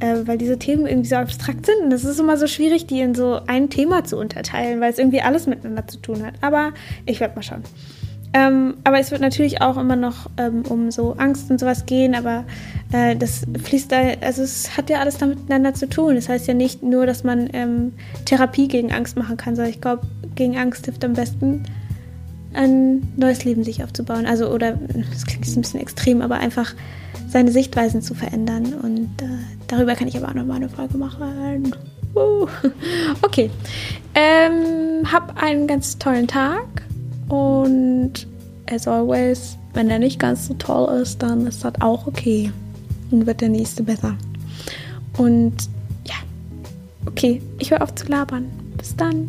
äh, 0.00 0.16
weil 0.24 0.38
diese 0.38 0.58
Themen 0.58 0.86
irgendwie 0.86 1.10
so 1.10 1.14
abstrakt 1.14 1.66
sind. 1.66 1.84
Und 1.84 1.92
es 1.92 2.04
ist 2.04 2.18
immer 2.18 2.36
so 2.36 2.48
schwierig, 2.48 2.88
die 2.88 3.00
in 3.00 3.14
so 3.14 3.38
ein 3.46 3.70
Thema 3.70 4.02
zu 4.02 4.16
unterteilen, 4.16 4.80
weil 4.80 4.90
es 4.90 4.98
irgendwie 4.98 5.20
alles 5.20 5.46
miteinander 5.46 5.86
zu 5.86 5.98
tun 5.98 6.26
hat. 6.26 6.34
Aber 6.40 6.72
ich 7.06 7.20
werde 7.20 7.36
mal 7.36 7.42
schauen. 7.42 7.62
Ähm, 8.34 8.74
aber 8.82 8.98
es 8.98 9.12
wird 9.12 9.20
natürlich 9.20 9.62
auch 9.62 9.76
immer 9.76 9.96
noch 9.96 10.28
ähm, 10.36 10.64
um 10.68 10.90
so 10.90 11.12
Angst 11.12 11.48
und 11.48 11.60
sowas 11.60 11.86
gehen, 11.86 12.16
aber 12.16 12.44
das 12.90 13.42
fließt 13.62 13.92
da, 13.92 13.98
also 14.22 14.42
es 14.42 14.76
hat 14.76 14.88
ja 14.88 15.00
alles 15.00 15.20
miteinander 15.20 15.74
zu 15.74 15.88
tun. 15.88 16.14
Das 16.14 16.28
heißt 16.28 16.46
ja 16.46 16.54
nicht 16.54 16.82
nur, 16.82 17.04
dass 17.06 17.22
man 17.22 17.50
ähm, 17.52 17.92
Therapie 18.24 18.68
gegen 18.68 18.92
Angst 18.92 19.16
machen 19.16 19.36
kann, 19.36 19.56
sondern 19.56 19.72
ich 19.72 19.80
glaube, 19.80 20.06
gegen 20.34 20.56
Angst 20.56 20.86
hilft 20.86 21.04
am 21.04 21.12
besten 21.12 21.64
ein 22.54 23.12
neues 23.16 23.44
Leben 23.44 23.62
sich 23.62 23.84
aufzubauen. 23.84 24.24
Also, 24.26 24.50
oder, 24.50 24.72
das 24.72 25.26
klingt 25.26 25.46
jetzt 25.46 25.56
ein 25.56 25.62
bisschen 25.62 25.80
extrem, 25.80 26.22
aber 26.22 26.36
einfach 26.36 26.74
seine 27.28 27.52
Sichtweisen 27.52 28.00
zu 28.00 28.14
verändern. 28.14 28.72
Und 28.82 29.10
äh, 29.20 29.26
darüber 29.66 29.94
kann 29.94 30.08
ich 30.08 30.16
aber 30.16 30.28
auch 30.28 30.34
nochmal 30.34 30.56
eine 30.56 30.68
Folge 30.68 30.96
machen. 30.96 31.74
Uh. 32.14 32.46
Okay. 33.22 33.50
Ähm, 34.14 35.12
hab 35.12 35.40
einen 35.40 35.66
ganz 35.66 35.98
tollen 35.98 36.26
Tag 36.26 36.66
und 37.28 38.26
as 38.70 38.88
always, 38.88 39.58
wenn 39.74 39.88
der 39.88 39.98
nicht 39.98 40.18
ganz 40.18 40.46
so 40.46 40.54
toll 40.54 41.02
ist, 41.02 41.22
dann 41.22 41.46
ist 41.46 41.64
das 41.64 41.74
auch 41.80 42.06
okay. 42.06 42.50
Dann 43.10 43.26
wird 43.26 43.40
der 43.40 43.48
nächste 43.48 43.82
besser. 43.82 44.16
Und 45.16 45.54
ja, 46.06 46.14
okay, 47.06 47.40
ich 47.58 47.70
höre 47.70 47.82
auf 47.82 47.94
zu 47.94 48.06
labern. 48.06 48.46
Bis 48.76 48.94
dann. 48.96 49.28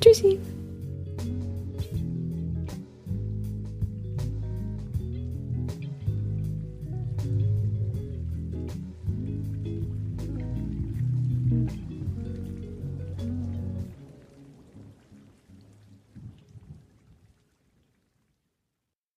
Tschüssi. 0.00 0.38